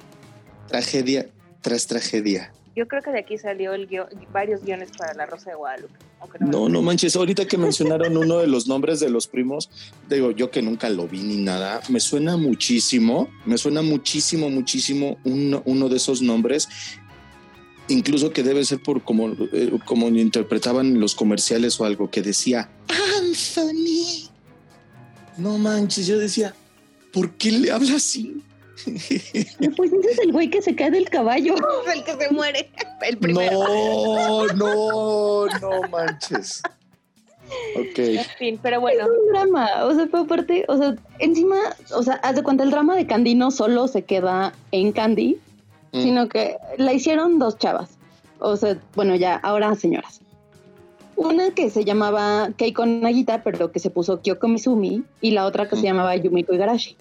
tragedia 0.69 1.27
tras 1.63 1.87
tragedia. 1.87 2.53
Yo 2.75 2.87
creo 2.87 3.01
que 3.03 3.11
de 3.11 3.19
aquí 3.19 3.37
salió 3.37 3.73
el 3.73 3.87
guion- 3.87 4.07
varios 4.31 4.63
guiones 4.63 4.89
para 4.97 5.13
La 5.13 5.25
Rosa 5.25 5.51
de 5.51 5.55
Guadalupe. 5.55 5.93
no 6.39 6.47
No, 6.47 6.69
no 6.69 6.81
manches, 6.81 7.15
ahorita 7.15 7.45
que 7.47 7.57
mencionaron 7.57 8.17
uno 8.17 8.39
de 8.39 8.47
los 8.47 8.67
nombres 8.67 8.99
de 8.99 9.09
los 9.09 9.27
primos, 9.27 9.69
digo 10.09 10.31
yo 10.31 10.49
que 10.51 10.61
nunca 10.61 10.89
lo 10.89 11.07
vi 11.07 11.21
ni 11.21 11.37
nada, 11.37 11.81
me 11.89 11.99
suena 11.99 12.35
muchísimo, 12.37 13.29
me 13.45 13.57
suena 13.57 13.81
muchísimo, 13.81 14.49
muchísimo 14.49 15.17
uno, 15.23 15.61
uno 15.65 15.87
de 15.89 15.97
esos 15.97 16.21
nombres, 16.21 16.67
incluso 17.87 18.31
que 18.31 18.41
debe 18.43 18.65
ser 18.65 18.81
por 18.81 19.03
como, 19.03 19.29
eh, 19.53 19.71
como 19.85 20.07
interpretaban 20.09 20.99
los 20.99 21.13
comerciales 21.15 21.79
o 21.79 21.85
algo, 21.85 22.09
que 22.09 22.21
decía, 22.23 22.69
Anthony. 23.19 24.29
No 25.37 25.57
manches, 25.59 26.07
yo 26.07 26.17
decía, 26.17 26.55
¿por 27.11 27.31
qué 27.35 27.51
le 27.51 27.71
habla 27.71 27.95
así? 27.97 28.41
Pues 29.77 29.93
ese 29.93 30.11
es 30.11 30.19
el 30.19 30.31
güey 30.31 30.49
que 30.49 30.61
se 30.61 30.75
cae 30.75 30.91
del 30.91 31.09
caballo. 31.09 31.55
el 31.93 32.03
que 32.03 32.13
se 32.15 32.31
muere, 32.31 32.69
el 33.07 33.17
primero. 33.17 33.59
No, 33.59 34.47
no, 34.47 35.45
no 35.61 35.87
manches. 35.89 36.61
Ok. 37.75 37.99
En 37.99 38.25
fin, 38.39 38.59
pero 38.61 38.81
bueno, 38.81 39.03
Es 39.03 39.09
un 39.09 39.31
drama, 39.31 39.67
o 39.85 39.93
sea, 39.93 40.05
pero 40.07 40.23
aparte, 40.23 40.65
o 40.67 40.77
sea, 40.77 40.95
encima, 41.19 41.57
o 41.95 42.01
sea, 42.01 42.15
haz 42.15 42.35
de 42.35 42.43
cuenta, 42.43 42.63
el 42.63 42.71
drama 42.71 42.95
de 42.95 43.05
Candy 43.05 43.35
no 43.35 43.51
solo 43.51 43.87
se 43.87 44.03
queda 44.03 44.53
en 44.71 44.91
Candy, 44.91 45.37
Mm. 45.91 46.01
sino 46.01 46.27
que 46.27 46.57
la 46.77 46.91
hicieron 46.93 47.37
dos 47.37 47.59
chavas. 47.59 47.91
O 48.39 48.57
sea, 48.57 48.79
bueno, 48.95 49.15
ya, 49.15 49.35
ahora 49.35 49.75
señoras. 49.75 50.21
Una 51.15 51.51
que 51.51 51.69
se 51.69 51.85
llamaba 51.85 52.49
Keiko 52.57 52.87
Nagita, 52.87 53.43
pero 53.43 53.71
que 53.71 53.79
se 53.79 53.91
puso 53.91 54.19
Kyoko 54.21 54.47
Mizumi, 54.47 55.03
y 55.21 55.31
la 55.31 55.45
otra 55.45 55.69
que 55.69 55.75
Mm. 55.75 55.79
se 55.79 55.85
llamaba 55.85 56.15
Yumiko 56.15 56.55
Igarashi. 56.55 56.97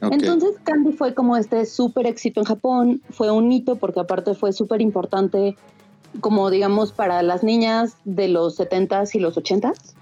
Entonces, 0.00 0.50
Candy 0.64 0.92
fue 0.92 1.14
como 1.14 1.36
este 1.36 1.66
súper 1.66 2.06
éxito 2.06 2.40
en 2.40 2.46
Japón, 2.46 3.02
fue 3.10 3.30
un 3.30 3.52
hito 3.52 3.76
porque 3.76 4.00
aparte 4.00 4.34
fue 4.34 4.52
súper 4.52 4.80
importante, 4.80 5.56
como 6.20 6.50
digamos, 6.50 6.92
para 6.92 7.22
las 7.22 7.42
niñas 7.42 7.96
de 8.04 8.28
los 8.28 8.58
70s 8.58 9.14
y 9.14 9.20
los 9.20 9.36
80s. 9.36 9.94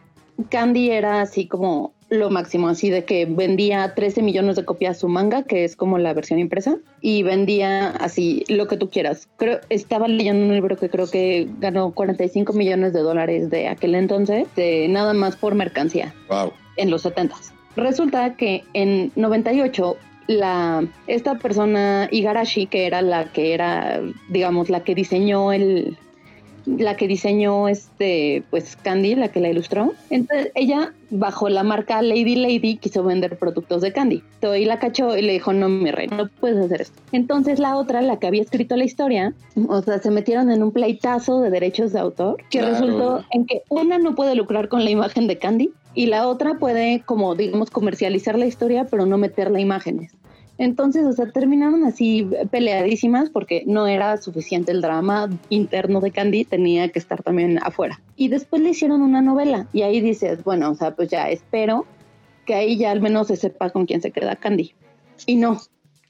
Candy 0.51 0.91
era 0.91 1.21
así 1.21 1.49
como 1.49 1.93
lo 2.11 2.31
máximo, 2.31 2.69
así 2.69 2.89
de 2.91 3.05
que 3.05 3.27
vendía 3.27 3.95
13 3.95 4.23
millones 4.23 4.57
de 4.57 4.65
copias 4.65 4.99
su 4.99 5.09
manga, 5.09 5.43
que 5.43 5.65
es 5.65 5.77
como 5.77 5.99
la 5.99 6.15
versión 6.15 6.39
impresa, 6.39 6.79
y 7.03 7.23
vendía 7.23 7.91
así 7.91 8.45
lo 8.49 8.67
que 8.67 8.77
tú 8.77 8.89
quieras. 8.89 9.29
Creo, 9.37 9.59
estaba 9.69 10.09
leyendo 10.09 10.47
un 10.47 10.55
libro 10.55 10.77
que 10.77 10.89
creo 10.89 11.11
que 11.11 11.49
ganó 11.59 11.91
45 11.93 12.53
millones 12.55 12.93
de 12.93 13.01
dólares 13.01 13.51
de 13.51 13.69
aquel 13.69 13.95
entonces, 13.95 14.47
de 14.57 14.89
nada 14.89 15.13
más 15.13 15.37
por 15.37 15.55
mercancía 15.55 16.15
Wow. 16.31 16.53
en 16.77 16.91
los 16.91 17.03
70 17.03 17.37
Resulta 17.79 18.35
que 18.35 18.65
en 18.75 19.13
98 19.17 19.97
la 20.27 20.85
esta 21.07 21.37
persona 21.37 22.09
Igarashi 22.11 22.67
que 22.67 22.87
era 22.87 23.01
la 23.01 23.33
que 23.33 23.55
era 23.55 24.01
digamos 24.29 24.69
la 24.69 24.85
que 24.85 24.95
diseñó 24.95 25.53
el 25.53 25.97
la 26.67 26.97
que 26.97 27.09
diseñó 27.09 27.67
este 27.69 28.43
pues 28.51 28.77
Candy, 28.77 29.15
la 29.15 29.29
que 29.29 29.41
la 29.41 29.49
ilustró. 29.49 29.95
Entonces 30.11 30.53
ella 30.55 30.93
bajo 31.09 31.49
la 31.49 31.63
marca 31.63 32.03
Lady 32.03 32.37
Lady 32.37 32.77
quiso 32.77 33.03
vender 33.03 33.39
productos 33.39 33.81
de 33.81 33.93
Candy. 33.93 34.23
Entonces, 34.35 34.61
y 34.61 34.65
la 34.67 34.79
cachó 34.79 35.17
y 35.17 35.23
le 35.23 35.33
dijo, 35.33 35.55
"No, 35.55 35.71
mi 35.71 35.91
rey, 35.91 36.09
no 36.09 36.29
puedes 36.29 36.63
hacer 36.63 36.83
esto." 36.83 37.01
Entonces 37.13 37.59
la 37.59 37.77
otra, 37.79 38.03
la 38.03 38.19
que 38.19 38.27
había 38.27 38.43
escrito 38.43 38.77
la 38.77 38.85
historia, 38.85 39.33
o 39.67 39.81
sea, 39.81 39.99
se 39.99 40.11
metieron 40.11 40.51
en 40.51 40.63
un 40.63 40.73
pleitazo 40.73 41.41
de 41.41 41.49
derechos 41.49 41.95
de 41.95 42.01
autor 42.01 42.37
que 42.51 42.59
Claro. 42.59 42.75
resultó 42.75 43.25
en 43.31 43.47
que 43.47 43.63
una 43.71 43.97
no 43.97 44.15
puede 44.15 44.35
lucrar 44.35 44.69
con 44.69 44.85
la 44.85 44.91
imagen 44.91 45.27
de 45.27 45.39
Candy 45.39 45.71
y 45.99 46.07
la 46.07 46.29
otra 46.29 46.61
puede 46.61 47.03
como 47.05 47.35
digamos 47.35 47.71
comercializar 47.71 48.39
la 48.39 48.47
historia 48.47 48.87
pero 48.89 49.05
no 49.05 49.19
meterle 49.19 49.61
imágenes. 49.61 50.13
Entonces, 50.57 51.05
o 51.05 51.13
sea, 51.13 51.33
terminaron 51.33 51.83
así 51.83 52.25
peleadísimas 52.53 53.31
porque 53.31 53.65
no 53.67 53.89
era 53.89 54.17
suficiente 54.17 54.71
el 54.71 54.81
drama 54.81 55.29
interno 55.49 56.01
de 56.01 56.13
Candy, 56.13 56.45
tenía 56.45 56.89
que 56.91 57.01
estar 57.01 57.25
también 57.25 57.59
afuera. 57.65 58.01
Y 58.15 58.29
después 58.29 58.63
le 58.63 58.71
hicieron 58.71 59.03
una 59.03 59.23
novela 59.23 59.67
y 59.73 59.83
ahí 59.83 60.01
dices, 60.01 60.45
bueno, 60.45 60.71
o 60.71 60.75
sea, 60.77 60.95
pues 60.95 61.09
ya 61.09 61.31
espero 61.31 61.85
que 62.47 62.55
ahí 62.55 62.77
ya 62.77 62.93
al 62.93 63.01
menos 63.01 63.27
se 63.27 63.35
sepa 63.35 63.71
con 63.71 63.85
quién 63.85 64.01
se 64.01 64.13
queda 64.13 64.37
Candy. 64.37 64.75
Y 65.27 65.35
no, 65.35 65.59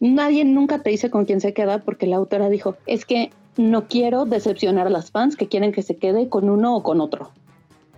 nadie 0.01 0.45
nunca 0.45 0.81
te 0.83 0.91
dice 0.91 1.09
con 1.09 1.25
quién 1.25 1.41
se 1.41 1.55
queda 1.55 1.79
porque 1.79 2.07
la 2.07 2.17
autora 2.17 2.51
dijo, 2.51 2.77
es 2.85 3.07
que 3.07 3.31
no 3.57 3.89
quiero 3.89 4.27
decepcionar 4.27 4.87
a 4.87 4.91
las 4.91 5.11
fans 5.11 5.35
que 5.35 5.49
quieren 5.49 5.73
que 5.73 5.83
se 5.83 5.97
quede 5.97 6.29
con 6.29 6.51
uno 6.51 6.77
o 6.77 6.83
con 6.83 7.01
otro. 7.01 7.33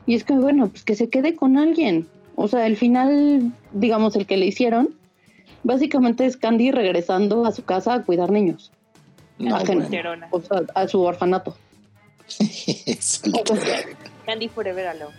Y 0.07 0.15
es 0.15 0.25
que, 0.25 0.33
bueno, 0.35 0.69
pues 0.69 0.85
que 0.85 0.95
se 0.95 1.09
quede 1.09 1.37
con 1.37 1.57
alguien. 1.59 2.09
O 2.37 2.49
sea, 2.49 2.67
el 2.67 2.77
final, 2.77 3.53
digamos, 3.73 4.17
el 4.17 4.27
que 4.27 4.37
le 4.37 4.47
hicieron, 4.47 4.95
básicamente 5.63 6.27
es 6.27 6.37
Candy 6.37 6.71
regresando 6.71 7.45
a 7.45 7.53
su 7.53 7.65
casa 7.65 7.95
a 7.95 8.03
cuidar 8.03 8.31
niños. 8.31 8.73
No, 9.39 9.57
Ajeno. 9.57 9.83
bueno. 9.83 9.97
Llorona. 9.97 10.29
O 10.31 10.41
sea, 10.41 10.63
a 10.75 10.89
su 10.89 11.01
orfanato. 11.01 11.57
Candy 14.27 14.49
Forever 14.49 14.87
Alone. 14.87 15.15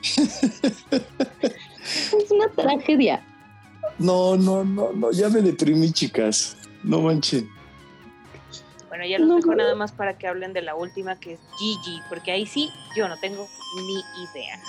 Es 1.82 2.30
una 2.30 2.48
tragedia. 2.48 3.20
No, 3.98 4.36
no, 4.36 4.64
no, 4.64 4.92
no, 4.92 5.10
ya 5.12 5.28
me 5.28 5.42
deprimí, 5.42 5.92
chicas. 5.92 6.56
No 6.82 7.00
manchen. 7.00 7.48
Bueno, 8.90 9.06
ya 9.06 9.18
los 9.18 9.28
No, 9.28 9.36
dejo 9.36 9.50
no. 9.52 9.56
nada 9.56 9.74
más 9.74 9.92
para 9.92 10.18
que 10.18 10.26
hablen 10.26 10.52
de 10.52 10.60
la 10.62 10.74
última 10.74 11.18
que 11.18 11.34
es 11.34 11.40
Gigi, 11.58 12.00
porque 12.10 12.32
ahí 12.32 12.44
sí 12.44 12.70
yo 12.94 13.08
no 13.08 13.18
tengo 13.20 13.46
ni 13.76 13.94
idea. 14.24 14.60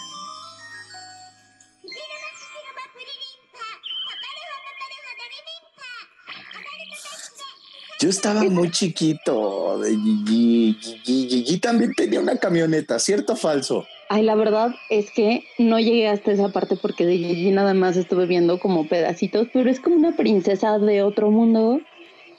Yo 7.99 8.09
estaba 8.09 8.41
muy 8.43 8.71
chiquito 8.71 9.77
de 9.79 9.91
Gigi. 9.91 10.75
Gigi. 11.03 11.57
también 11.59 11.93
tenía 11.93 12.19
una 12.19 12.35
camioneta, 12.37 12.97
¿cierto 12.97 13.33
o 13.33 13.35
falso? 13.35 13.85
Ay, 14.09 14.23
la 14.23 14.33
verdad 14.33 14.73
es 14.89 15.11
que 15.11 15.43
no 15.59 15.79
llegué 15.79 16.07
hasta 16.09 16.31
esa 16.31 16.49
parte 16.49 16.75
porque 16.77 17.05
de 17.05 17.17
Gigi 17.17 17.51
nada 17.51 17.75
más 17.75 17.95
estuve 17.97 18.25
viendo 18.25 18.59
como 18.59 18.87
pedacitos, 18.87 19.47
pero 19.53 19.69
es 19.69 19.79
como 19.79 19.95
una 19.97 20.15
princesa 20.15 20.79
de 20.79 21.03
otro 21.03 21.29
mundo, 21.29 21.79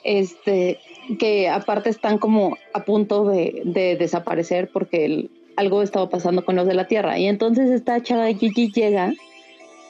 este, 0.03 0.81
que 1.19 1.49
aparte 1.49 1.91
están 1.91 2.19
como 2.19 2.57
a 2.73 2.85
punto 2.85 3.25
de, 3.25 3.63
desaparecer 3.99 4.71
porque 4.73 5.29
algo 5.57 5.83
estaba 5.83 6.09
pasando 6.09 6.45
con 6.45 6.57
los 6.57 6.67
de 6.67 6.75
la 6.75 6.87
Tierra. 6.87 7.19
Y 7.19 7.27
entonces 7.27 7.71
esta 7.71 8.03
chava 8.03 8.27
Gigi 8.33 8.73
llega 8.73 9.13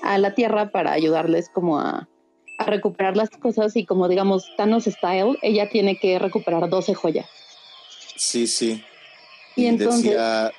a 0.02 0.18
la 0.18 0.34
Tierra 0.34 0.70
para 0.70 0.92
ayudarles 0.92 1.48
como 1.48 1.78
a 1.78 2.08
a 2.62 2.64
recuperar 2.64 3.16
las 3.16 3.30
cosas 3.30 3.76
y 3.76 3.84
como 3.84 4.08
digamos 4.08 4.46
Thanos 4.56 4.84
Style, 4.84 5.38
ella 5.42 5.68
tiene 5.68 5.98
que 5.98 6.18
recuperar 6.18 6.68
12 6.68 6.94
joyas. 6.94 7.26
Sí, 8.16 8.46
sí. 8.46 8.82
Y, 9.54 9.66
entonces 9.66 10.16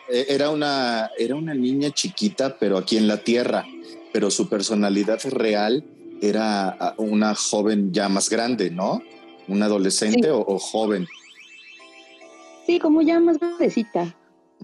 e, 0.09 0.25
era 0.29 0.49
una 0.51 1.09
era 1.17 1.35
una 1.35 1.53
niña 1.53 1.89
chiquita, 1.91 2.57
pero 2.59 2.77
aquí 2.77 2.97
en 2.97 3.07
la 3.07 3.17
Tierra, 3.17 3.65
pero 4.11 4.29
su 4.29 4.49
personalidad 4.49 5.19
real 5.25 5.83
era 6.21 6.95
una 6.97 7.35
joven 7.35 7.91
ya 7.91 8.07
más 8.07 8.29
grande, 8.29 8.69
¿no? 8.69 9.01
Un 9.47 9.61
adolescente 9.61 10.29
o, 10.31 10.57
joven. 10.57 11.07
Sí, 12.65 12.79
como 12.79 13.01
ya 13.01 13.19
más 13.19 13.39
grandecita. 13.39 14.15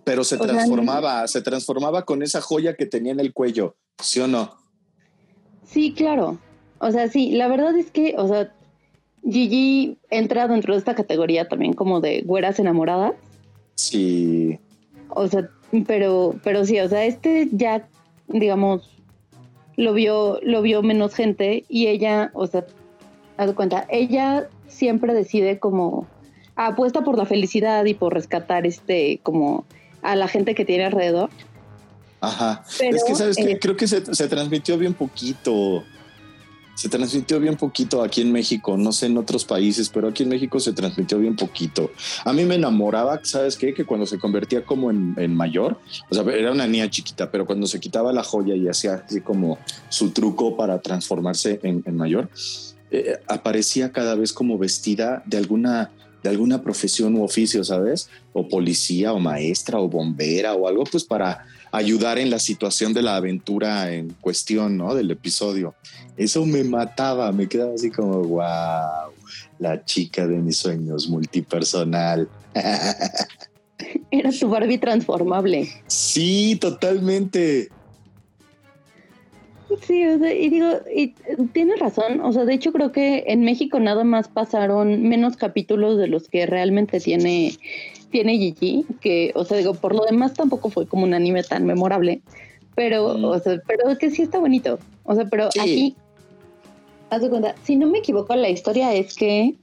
Pero 0.04 0.24
se 0.24 0.38
transformaba, 0.38 1.28
se 1.28 1.42
transformaba 1.42 2.06
con 2.06 2.24
esa 2.24 2.40
joya 2.40 2.76
que 2.76 2.86
tenía 2.86 3.12
en 3.12 3.20
el 3.20 3.34
cuello, 3.34 3.76
¿sí 4.02 4.20
o 4.22 4.28
no? 4.28 4.56
Sí, 5.66 5.94
claro. 5.94 6.40
O 6.80 6.92
sea, 6.92 7.10
sí, 7.10 7.32
la 7.32 7.48
verdad 7.48 7.76
es 7.78 7.92
que, 7.92 8.16
o 8.18 8.28
sea, 8.28 8.54
Gigi 9.24 9.98
entra 10.10 10.48
dentro 10.48 10.74
de 10.74 10.80
esta 10.80 10.96
categoría 10.96 11.48
también 11.48 11.74
como 11.74 12.00
de 12.00 12.22
güeras 12.22 12.60
enamoradas. 12.60 13.14
Sí. 13.76 14.60
O 15.10 15.28
sea, 15.28 15.50
pero, 15.86 16.36
pero 16.44 16.66
sí, 16.66 16.80
o 16.80 16.88
sea, 16.88 17.06
este 17.06 17.50
ya, 17.52 17.88
digamos, 18.28 18.90
lo 19.76 19.94
vio, 19.94 20.40
lo 20.42 20.62
vio 20.62 20.82
menos 20.82 21.14
gente 21.14 21.66
y 21.70 21.88
ella, 21.88 22.32
o 22.34 22.48
sea, 22.48 22.66
haz 23.38 23.54
cuenta, 23.54 23.86
ella 23.90 24.50
siempre 24.70 25.14
decide 25.14 25.60
como 25.60 26.08
apuesta 26.56 27.04
por 27.04 27.18
la 27.18 27.26
felicidad 27.26 27.86
y 27.86 27.94
por 27.94 28.14
rescatar 28.14 28.66
este, 28.66 29.20
como 29.24 29.66
a 30.02 30.16
la 30.16 30.28
gente 30.28 30.56
que 30.56 30.66
tiene 30.66 30.86
alrededor. 30.86 31.30
Ajá. 32.22 32.64
es 32.80 33.04
que, 33.04 33.16
¿sabes 33.16 33.38
que 33.38 33.52
eh, 33.52 33.60
Creo 33.60 33.78
que 33.78 33.88
se, 33.88 34.14
se 34.14 34.28
transmitió 34.28 34.78
bien 34.78 34.94
poquito 34.94 35.84
se 36.80 36.88
transmitió 36.88 37.42
bien 37.42 37.58
poquito 37.58 38.02
aquí 38.02 38.22
en 38.22 38.32
México, 38.32 38.78
no 38.78 38.94
sé 38.94 39.08
en 39.08 39.18
otros 39.18 39.44
países, 39.44 39.90
pero 39.90 40.08
aquí 40.08 40.24
en 40.24 40.30
México 40.30 40.62
se 40.62 40.72
transmitió 40.72 41.20
bien 41.20 41.36
poquito. 41.36 41.92
A 42.24 42.32
mí 42.32 42.46
me 42.46 42.56
enamoraba, 42.56 43.20
¿sabes 43.24 43.58
qué? 43.58 43.74
Que 43.74 43.84
cuando 43.84 44.06
se 44.06 44.18
convertía 44.18 44.64
como 44.64 44.90
en, 44.90 45.36
mayor, 45.36 45.78
o 46.10 46.16
sea, 46.16 46.24
era 46.34 46.54
una 46.54 46.68
niña 46.68 46.90
chiquita, 46.90 47.30
pero 47.30 47.46
cuando 47.46 47.68
se 47.68 47.82
quitaba 47.82 48.14
la 48.14 48.24
joya 48.24 48.56
y 48.56 48.70
hacía 48.70 49.04
así 49.06 49.20
como 49.20 49.58
su 49.90 50.12
truco 50.12 50.56
para 50.56 50.80
transformarse 50.80 51.60
en, 51.64 51.98
mayor, 51.98 52.30
eh, 52.92 53.20
aparecía 53.28 53.92
cada 53.92 54.16
vez 54.16 54.34
como 54.34 54.58
vestida 54.58 55.24
de 55.26 55.38
alguna 55.38 55.92
de 56.24 56.30
alguna 56.30 56.62
profesión 56.62 57.16
u 57.16 57.24
oficio, 57.24 57.64
¿sabes? 57.64 58.10
O 58.34 58.48
policía 58.48 59.14
o 59.14 59.20
maestra 59.20 59.80
o 59.80 59.88
bombera 59.88 60.54
o 60.54 60.68
algo, 60.68 60.84
pues 60.84 61.04
para 61.04 61.46
ayudar 61.72 62.18
en 62.18 62.30
la 62.30 62.40
situación 62.40 62.94
de 62.94 63.02
la 63.02 63.16
aventura 63.16 63.94
en 63.94 64.10
cuestión, 64.20 64.78
¿no? 64.78 64.96
Del 64.96 65.12
episodio. 65.12 65.76
Eso 66.18 66.46
me 66.46 66.64
mataba, 66.64 67.32
me 67.32 67.48
quedaba 67.48 67.74
así 67.74 67.90
como, 67.90 68.22
wow, 68.24 69.14
la 69.60 69.84
chica 69.86 70.28
de 70.28 70.38
mis 70.40 70.58
sueños 70.58 71.08
multipersonal. 71.08 72.28
Era 74.12 74.32
tu 74.32 74.50
Barbie 74.50 74.78
transformable. 74.78 75.70
Sí, 75.88 76.58
totalmente. 76.60 77.70
Sí, 79.82 80.06
o 80.06 80.18
sea, 80.18 80.34
y 80.34 80.50
digo, 80.50 80.68
y 80.94 81.10
tienes 81.54 81.80
razón, 81.80 82.22
o 82.22 82.34
sea, 82.34 82.46
de 82.46 82.56
hecho 82.56 82.72
creo 82.72 82.92
que 82.92 83.26
en 83.28 83.44
México 83.44 83.80
nada 83.80 84.04
más 84.04 84.28
pasaron 84.28 85.04
menos 85.04 85.38
capítulos 85.38 85.98
de 85.98 86.08
los 86.08 86.28
que 86.28 86.48
realmente 86.48 87.00
tiene, 87.00 87.54
tiene 88.10 88.38
Gigi, 88.38 88.86
que, 89.00 89.32
o 89.36 89.46
sea, 89.46 89.58
digo, 89.58 89.76
por 89.76 89.94
lo 89.94 90.06
demás 90.06 90.34
tampoco 90.34 90.72
fue 90.72 90.88
como 90.88 91.04
un 91.04 91.14
anime 91.14 91.44
tan 91.44 91.66
memorable, 91.66 92.22
pero, 92.74 93.06
o 93.06 93.40
sea, 93.40 93.62
pero 93.68 93.96
que 93.98 94.10
sí 94.10 94.24
está 94.24 94.40
bonito, 94.40 94.80
o 95.04 95.14
sea, 95.14 95.26
pero 95.26 95.50
aquí, 95.60 95.96
haz 97.12 97.22
de 97.22 97.30
cuenta, 97.30 97.54
si 97.64 97.76
no 97.76 97.88
me 97.88 98.00
equivoco, 98.00 98.36
la 98.36 98.50
historia 98.50 98.94
es 98.96 99.16
que 99.16 99.54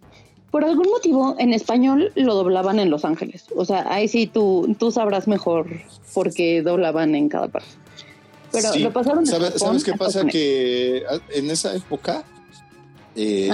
por 0.53 0.65
algún 0.65 0.89
motivo 0.89 1.35
en 1.39 1.53
español 1.53 2.13
lo 2.15 2.35
doblaban 2.35 2.79
en 2.79 2.91
Los 2.91 3.05
Ángeles, 3.05 3.47
o 3.57 3.65
sea, 3.65 3.93
ahí 3.93 4.07
sí 4.07 4.29
tú, 4.29 4.77
tú 4.79 4.93
sabrás 4.93 5.27
mejor 5.27 5.67
por 6.15 6.33
qué 6.33 6.63
doblaban 6.63 7.17
en 7.17 7.29
cada 7.29 7.49
parte. 7.49 7.86
Pero 8.63 8.79
lo 8.79 8.93
pasaron 8.93 9.27
¿Sabes, 9.27 9.85
qué 9.85 9.93
pasa? 9.95 10.25
Que 10.25 11.05
ah, 11.09 11.19
en 11.31 11.51
esa 11.51 11.75
época 11.75 12.25
eh, 13.15 13.51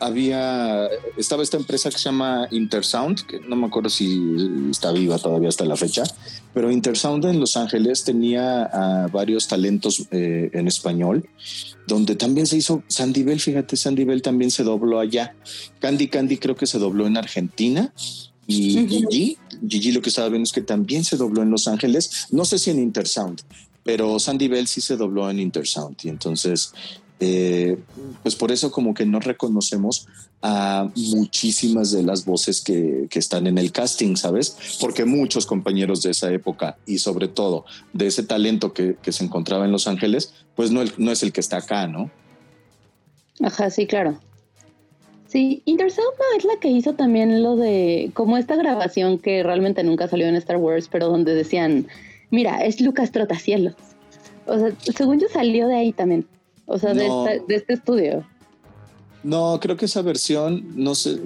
había, 0.00 0.88
estaba 1.16 1.42
esta 1.42 1.56
empresa 1.56 1.90
que 1.90 1.98
se 1.98 2.04
llama 2.04 2.46
Intersound, 2.50 3.26
que 3.26 3.40
no 3.40 3.56
me 3.56 3.66
acuerdo 3.66 3.90
si 3.90 4.68
está 4.70 4.92
viva 4.92 5.18
todavía 5.18 5.48
hasta 5.48 5.64
la 5.64 5.76
fecha, 5.76 6.04
pero 6.54 6.70
Intersound 6.70 7.24
en 7.24 7.40
Los 7.40 7.56
Ángeles 7.56 8.04
tenía 8.04 9.08
varios 9.12 9.48
talentos 9.48 10.06
eh, 10.10 10.50
en 10.52 10.68
español, 10.68 11.28
donde 11.86 12.14
también 12.16 12.46
se 12.46 12.56
hizo 12.56 12.82
Sandy 12.86 13.24
Bell, 13.24 13.40
fíjate, 13.40 13.76
Sandy 13.76 14.04
Bell 14.04 14.22
también 14.22 14.50
se 14.50 14.62
dobló 14.62 15.00
allá. 15.00 15.34
Candy 15.80 16.08
Candy 16.08 16.38
creo 16.38 16.54
que 16.54 16.66
se 16.66 16.78
dobló 16.78 17.06
en 17.06 17.16
Argentina. 17.16 17.92
Y 18.48 18.86
Gigi, 18.86 19.38
Gigi 19.68 19.90
lo 19.90 20.00
que 20.00 20.08
estaba 20.08 20.28
viendo 20.28 20.44
es 20.44 20.52
que 20.52 20.60
también 20.60 21.02
se 21.02 21.16
dobló 21.16 21.42
en 21.42 21.50
Los 21.50 21.66
Ángeles, 21.66 22.28
no 22.30 22.44
sé 22.44 22.60
si 22.60 22.70
en 22.70 22.78
Intersound, 22.78 23.42
pero 23.86 24.18
Sandy 24.18 24.48
Bell 24.48 24.66
sí 24.66 24.80
se 24.82 24.96
dobló 24.96 25.30
en 25.30 25.38
Intersound 25.38 25.96
y 26.02 26.08
entonces 26.08 26.74
eh, 27.20 27.78
pues 28.22 28.34
por 28.34 28.52
eso 28.52 28.70
como 28.70 28.92
que 28.92 29.06
no 29.06 29.20
reconocemos 29.20 30.06
a 30.42 30.90
muchísimas 30.94 31.90
de 31.92 32.02
las 32.02 32.26
voces 32.26 32.62
que, 32.62 33.08
están 33.10 33.46
en 33.46 33.56
el 33.56 33.72
casting, 33.72 34.16
¿sabes? 34.16 34.76
Porque 34.80 35.06
muchos 35.06 35.46
compañeros 35.46 36.02
de 36.02 36.10
esa 36.10 36.30
época 36.30 36.76
y 36.84 36.98
sobre 36.98 37.28
todo 37.28 37.64
de 37.94 38.08
ese 38.08 38.22
talento 38.22 38.74
que, 38.74 38.96
se 39.08 39.24
encontraba 39.24 39.64
en 39.64 39.72
Los 39.72 39.86
Ángeles, 39.86 40.34
pues 40.54 40.70
no, 40.70 40.82
no 40.98 41.10
es 41.10 41.22
el 41.22 41.32
que 41.32 41.40
está 41.40 41.58
acá, 41.58 41.86
¿no? 41.86 42.10
Ajá, 43.40 43.70
sí, 43.70 43.86
claro. 43.86 44.20
Sí, 45.26 45.62
Intersound 45.64 46.12
es 46.36 46.44
la 46.44 46.60
que 46.60 46.68
hizo 46.68 46.92
también 46.94 47.42
lo 47.42 47.56
de 47.56 48.10
como 48.14 48.36
esta 48.36 48.56
grabación 48.56 49.18
que 49.18 49.42
realmente 49.42 49.82
nunca 49.84 50.06
salió 50.06 50.26
en 50.26 50.36
Star 50.36 50.58
Wars, 50.58 50.88
pero 50.90 51.08
donde 51.08 51.34
decían 51.34 51.88
Mira, 52.30 52.64
es 52.64 52.80
Lucas 52.80 53.12
Trotacielos. 53.12 53.74
O 54.46 54.58
sea, 54.58 54.72
según 54.94 55.20
yo 55.20 55.28
salió 55.28 55.68
de 55.68 55.76
ahí 55.76 55.92
también. 55.92 56.26
O 56.66 56.78
sea, 56.78 56.94
de, 56.94 57.08
este 57.48 57.74
estudio. 57.74 58.24
No, 59.22 59.58
creo 59.60 59.76
que 59.76 59.86
esa 59.86 60.02
versión, 60.02 60.64
no 60.74 60.94
sé, 60.94 61.20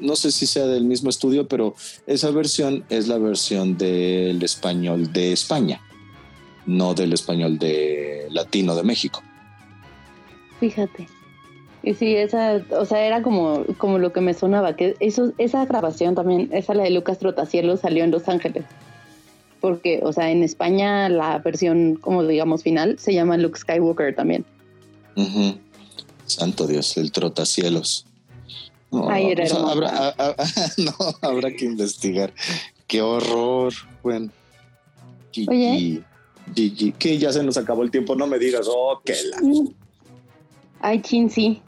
no 0.00 0.16
sé 0.16 0.30
si 0.30 0.46
sea 0.46 0.66
del 0.66 0.84
mismo 0.84 1.10
estudio, 1.10 1.48
pero 1.48 1.74
esa 2.06 2.30
versión 2.30 2.84
es 2.88 3.08
la 3.08 3.18
versión 3.18 3.76
del 3.76 4.42
español 4.42 5.12
de 5.12 5.32
España, 5.32 5.80
no 6.66 6.94
del 6.94 7.12
español 7.12 7.58
de 7.58 8.26
latino 8.30 8.74
de 8.74 8.82
México. 8.82 9.22
Fíjate. 10.60 11.08
Y 11.82 11.94
sí, 11.94 12.14
esa, 12.14 12.62
o 12.78 12.84
sea, 12.84 13.04
era 13.04 13.22
como, 13.22 13.64
como 13.76 13.98
lo 13.98 14.12
que 14.12 14.20
me 14.20 14.34
sonaba, 14.34 14.76
que 14.76 14.94
eso, 15.00 15.32
esa 15.36 15.66
grabación 15.66 16.14
también, 16.14 16.48
esa 16.52 16.74
la 16.74 16.84
de 16.84 16.90
Lucas 16.90 17.18
Trotacielos 17.18 17.80
salió 17.80 18.04
en 18.04 18.12
Los 18.12 18.28
Ángeles 18.28 18.64
porque, 19.62 20.00
o 20.02 20.12
sea, 20.12 20.30
en 20.30 20.42
España 20.42 21.08
la 21.08 21.38
versión, 21.38 21.94
como 21.94 22.24
digamos, 22.24 22.64
final 22.64 22.98
se 22.98 23.14
llama 23.14 23.38
Luke 23.38 23.58
Skywalker 23.58 24.14
también. 24.14 24.44
Santo 26.26 26.66
Dios, 26.66 26.96
el 26.96 27.12
trotacielos. 27.12 28.04
No, 28.90 29.10
era 29.14 29.44
pues, 29.44 29.54
habrá, 29.54 30.14
no, 30.76 30.92
habrá 31.22 31.52
que 31.52 31.64
investigar. 31.64 32.34
Qué 32.88 33.00
horror. 33.00 33.72
Bueno. 34.02 34.30
Oye. 35.48 36.02
que 36.98 37.18
ya 37.18 37.32
se 37.32 37.42
nos 37.44 37.56
acabó 37.56 37.84
el 37.84 37.90
tiempo, 37.90 38.16
no 38.16 38.26
me 38.26 38.38
digas, 38.38 38.66
oh, 38.68 39.00
qué 39.04 39.14
la. 39.30 39.38
Ay, 40.80 41.00
chin, 41.02 41.30
sí. 41.30 41.62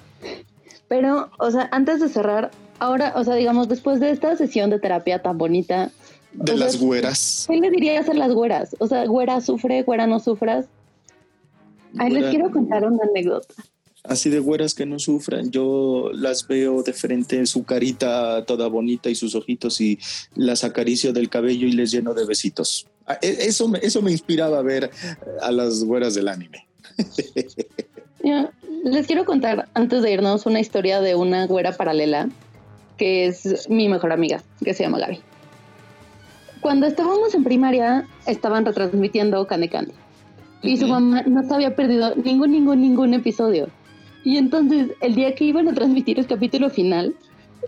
Pero, 0.88 1.30
o 1.38 1.50
sea, 1.50 1.68
antes 1.70 2.00
de 2.00 2.08
cerrar, 2.08 2.50
ahora, 2.80 3.12
o 3.14 3.22
sea, 3.22 3.36
digamos, 3.36 3.68
después 3.68 4.00
de 4.00 4.10
esta 4.10 4.36
sesión 4.36 4.68
de 4.70 4.80
terapia 4.80 5.22
tan 5.22 5.38
bonita, 5.38 5.92
de 6.34 6.56
las 6.56 6.78
güeras. 6.78 7.46
¿Qué 7.48 7.56
le 7.56 7.70
dirías 7.70 8.08
a 8.08 8.14
las 8.14 8.32
güeras? 8.32 8.76
O 8.78 8.86
sea, 8.86 9.04
güera 9.06 9.40
sufre, 9.40 9.82
güera 9.82 10.06
no 10.06 10.20
sufras. 10.20 10.66
Ay, 11.98 12.10
les 12.10 12.30
quiero 12.30 12.50
contar 12.50 12.84
una 12.84 13.04
anécdota. 13.04 13.54
Así 14.02 14.28
de 14.28 14.38
güeras 14.38 14.74
que 14.74 14.84
no 14.84 14.98
sufran. 14.98 15.50
Yo 15.50 16.10
las 16.12 16.46
veo 16.46 16.82
de 16.82 16.92
frente, 16.92 17.46
su 17.46 17.64
carita 17.64 18.44
toda 18.44 18.68
bonita 18.68 19.08
y 19.08 19.14
sus 19.14 19.34
ojitos 19.34 19.80
y 19.80 19.98
las 20.34 20.64
acaricio 20.64 21.12
del 21.12 21.30
cabello 21.30 21.66
y 21.66 21.72
les 21.72 21.90
lleno 21.90 22.12
de 22.12 22.26
besitos. 22.26 22.86
Ah, 23.06 23.18
e, 23.22 23.46
eso 23.46 23.72
eso 23.80 24.02
me 24.02 24.10
inspiraba 24.10 24.58
a 24.58 24.62
ver 24.62 24.90
a 25.40 25.50
las 25.50 25.84
güeras 25.84 26.14
del 26.14 26.28
anime. 26.28 26.66
les 28.84 29.06
quiero 29.06 29.24
contar 29.24 29.68
antes 29.74 30.02
de 30.02 30.12
irnos 30.12 30.44
una 30.46 30.60
historia 30.60 31.00
de 31.00 31.14
una 31.14 31.46
güera 31.46 31.72
paralela 31.72 32.28
que 32.98 33.26
es 33.26 33.68
mi 33.70 33.88
mejor 33.88 34.12
amiga, 34.12 34.42
que 34.62 34.74
se 34.74 34.82
llama 34.82 34.98
Gaby. 34.98 35.20
Cuando 36.64 36.86
estábamos 36.86 37.34
en 37.34 37.44
primaria, 37.44 38.08
estaban 38.24 38.64
retransmitiendo 38.64 39.46
Candy 39.46 39.68
Candy. 39.68 39.92
Y 40.62 40.78
su 40.78 40.88
mamá 40.88 41.20
no 41.24 41.42
se 41.42 41.52
había 41.52 41.76
perdido 41.76 42.14
ningún, 42.16 42.52
ningún, 42.52 42.80
ningún 42.80 43.12
episodio. 43.12 43.68
Y 44.24 44.38
entonces, 44.38 44.92
el 45.02 45.14
día 45.14 45.34
que 45.34 45.44
iban 45.44 45.68
a 45.68 45.74
transmitir 45.74 46.18
el 46.18 46.26
capítulo 46.26 46.70
final, 46.70 47.14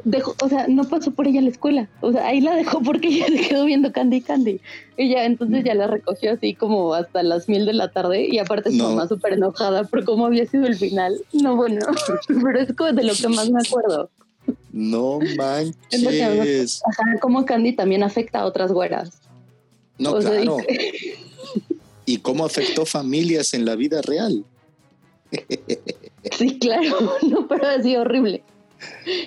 dejó, 0.05 0.35
o 0.43 0.49
sea, 0.49 0.67
no 0.69 0.85
pasó 0.85 1.11
por 1.11 1.29
ella 1.29 1.41
a 1.41 1.43
la 1.43 1.51
escuela. 1.51 1.91
O 2.01 2.11
sea, 2.11 2.27
ahí 2.27 2.41
la 2.41 2.55
dejó 2.57 2.81
porque 2.81 3.09
ella 3.13 3.27
se 3.27 3.47
quedó 3.47 3.67
viendo 3.67 3.93
Candy 3.93 4.23
Candy. 4.23 4.63
Y 4.97 5.11
ya 5.11 5.27
entonces 5.27 5.63
ya 5.63 5.75
la 5.75 5.89
recogió 5.89 6.33
así 6.33 6.55
como 6.55 6.95
hasta 6.95 7.23
las 7.23 7.51
mil 7.51 7.67
de 7.67 7.75
la 7.75 7.91
tarde. 7.91 8.27
Y 8.27 8.39
aparte 8.39 8.71
su 8.71 8.83
mamá 8.83 9.07
súper 9.07 9.35
enojada 9.35 9.85
por 9.85 10.07
cómo 10.07 10.25
había 10.25 10.47
sido 10.47 10.65
el 10.65 10.75
final. 10.75 11.21
No, 11.35 11.55
bueno, 11.55 11.85
pero 12.29 12.61
es 12.61 12.73
como 12.73 12.95
de 12.95 13.05
lo 13.05 13.13
que 13.13 13.29
más 13.29 13.51
me 13.51 13.61
acuerdo. 13.61 14.09
No 14.73 15.19
manches. 15.37 16.83
Ajá, 16.87 17.19
como 17.21 17.45
Candy 17.47 17.75
también 17.75 18.03
afecta 18.03 18.41
a 18.41 18.47
otras 18.47 18.73
güeras. 18.73 19.21
No, 19.99 20.19
claro. 20.19 20.59
y... 22.05 22.19
cómo 22.19 22.45
afectó 22.45 22.85
familias 22.85 23.55
en 23.55 23.65
la 23.65 23.75
vida 23.75 24.03
real. 24.03 24.45
sí, 26.33 26.59
claro, 26.59 27.17
no, 27.23 27.49
pero 27.49 27.67
ha 27.67 27.83
sido 27.83 28.03
horrible. 28.03 28.43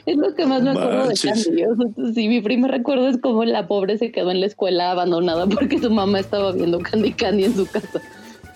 Es 0.06 0.16
lo 0.16 0.36
que 0.36 0.46
más 0.46 0.62
me 0.62 0.70
acuerdo 0.70 1.08
de 1.08 1.16
Candy. 1.16 2.14
sí, 2.14 2.28
mi 2.28 2.42
primer 2.42 2.70
recuerdo 2.70 3.08
es 3.08 3.18
como 3.18 3.44
la 3.44 3.68
pobre 3.68 3.98
se 3.98 4.12
quedó 4.12 4.30
en 4.30 4.42
la 4.42 4.46
escuela 4.46 4.92
abandonada 4.92 5.48
porque 5.48 5.80
su 5.80 5.90
mamá 5.90 6.20
estaba 6.20 6.52
viendo 6.52 6.80
Candy 6.80 7.14
Candy 7.14 7.46
en 7.46 7.56
su 7.56 7.66
casa. 7.66 8.02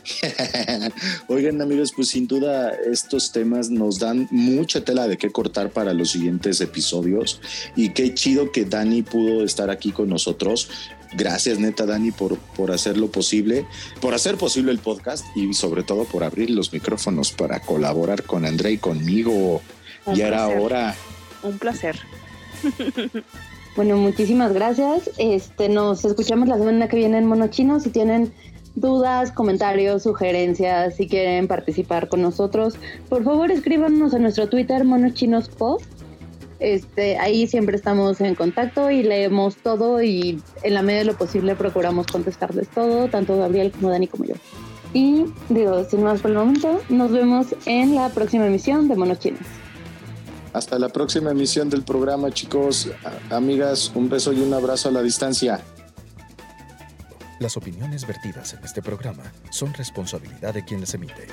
Oigan 1.27 1.61
amigos, 1.61 1.93
pues 1.95 2.09
sin 2.09 2.27
duda 2.27 2.71
estos 2.71 3.31
temas 3.31 3.69
nos 3.69 3.99
dan 3.99 4.27
mucha 4.31 4.83
tela 4.83 5.07
de 5.07 5.17
qué 5.17 5.31
cortar 5.31 5.71
para 5.71 5.93
los 5.93 6.11
siguientes 6.11 6.59
episodios 6.61 7.39
y 7.75 7.89
qué 7.89 8.13
chido 8.13 8.51
que 8.51 8.65
Dani 8.65 9.01
pudo 9.01 9.43
estar 9.43 9.69
aquí 9.69 9.91
con 9.91 10.09
nosotros. 10.09 10.69
Gracias 11.15 11.59
neta 11.59 11.85
Dani 11.85 12.11
por, 12.11 12.37
por 12.37 12.71
hacer 12.71 12.97
lo 12.97 13.11
posible, 13.11 13.65
por 14.01 14.13
hacer 14.13 14.35
posible 14.37 14.71
el 14.71 14.79
podcast 14.79 15.25
y 15.35 15.53
sobre 15.53 15.83
todo 15.83 16.05
por 16.05 16.23
abrir 16.23 16.49
los 16.49 16.73
micrófonos 16.73 17.31
para 17.31 17.59
colaborar 17.61 18.23
con 18.23 18.45
André 18.45 18.71
y 18.71 18.77
conmigo. 18.77 19.61
y 20.13 20.21
era 20.21 20.47
hora. 20.47 20.95
Un 21.43 21.57
placer. 21.59 21.99
Bueno, 23.75 23.97
muchísimas 23.97 24.53
gracias. 24.53 25.09
Este, 25.17 25.67
nos 25.67 26.05
escuchamos 26.05 26.47
la 26.47 26.59
semana 26.59 26.87
que 26.87 26.95
viene 26.95 27.17
en 27.17 27.25
Mono 27.25 27.47
Chino. 27.47 27.79
Si 27.79 27.89
tienen 27.89 28.31
dudas, 28.75 29.31
comentarios, 29.31 30.03
sugerencias, 30.03 30.95
si 30.95 31.07
quieren 31.07 31.47
participar 31.47 32.09
con 32.09 32.21
nosotros, 32.21 32.75
por 33.09 33.23
favor 33.23 33.51
escríbanos 33.51 34.13
a 34.13 34.19
nuestro 34.19 34.49
Twitter 34.49 34.83
monochinospod. 34.83 35.81
Este, 36.59 37.17
ahí 37.17 37.45
siempre 37.47 37.75
estamos 37.75 38.21
en 38.21 38.35
contacto 38.35 38.89
y 38.89 39.03
leemos 39.03 39.57
todo 39.57 40.01
y 40.01 40.41
en 40.63 40.73
la 40.73 40.81
medida 40.81 40.99
de 40.99 41.05
lo 41.05 41.17
posible 41.17 41.55
procuramos 41.55 42.07
contestarles 42.07 42.69
todo, 42.69 43.09
tanto 43.09 43.37
Gabriel 43.37 43.71
como 43.71 43.89
Dani 43.89 44.07
como 44.07 44.25
yo. 44.25 44.35
Y 44.93 45.25
digo, 45.49 45.83
sin 45.83 46.03
más 46.03 46.21
por 46.21 46.31
el 46.31 46.37
momento, 46.37 46.79
nos 46.89 47.11
vemos 47.11 47.47
en 47.65 47.95
la 47.95 48.09
próxima 48.09 48.45
emisión 48.45 48.87
de 48.87 48.95
Monochinos. 48.95 49.41
Hasta 50.53 50.77
la 50.77 50.89
próxima 50.89 51.31
emisión 51.31 51.69
del 51.69 51.81
programa, 51.81 52.31
chicos, 52.31 52.89
amigas, 53.31 53.91
un 53.95 54.07
beso 54.07 54.31
y 54.33 54.39
un 54.39 54.53
abrazo 54.53 54.89
a 54.89 54.91
la 54.91 55.01
distancia. 55.01 55.61
Las 57.43 57.57
opiniones 57.57 58.07
vertidas 58.07 58.53
en 58.53 58.63
este 58.63 58.81
programa 58.81 59.23
son 59.49 59.73
responsabilidad 59.73 60.53
de 60.53 60.63
quien 60.63 60.79
las 60.79 60.93
emite 60.93 61.27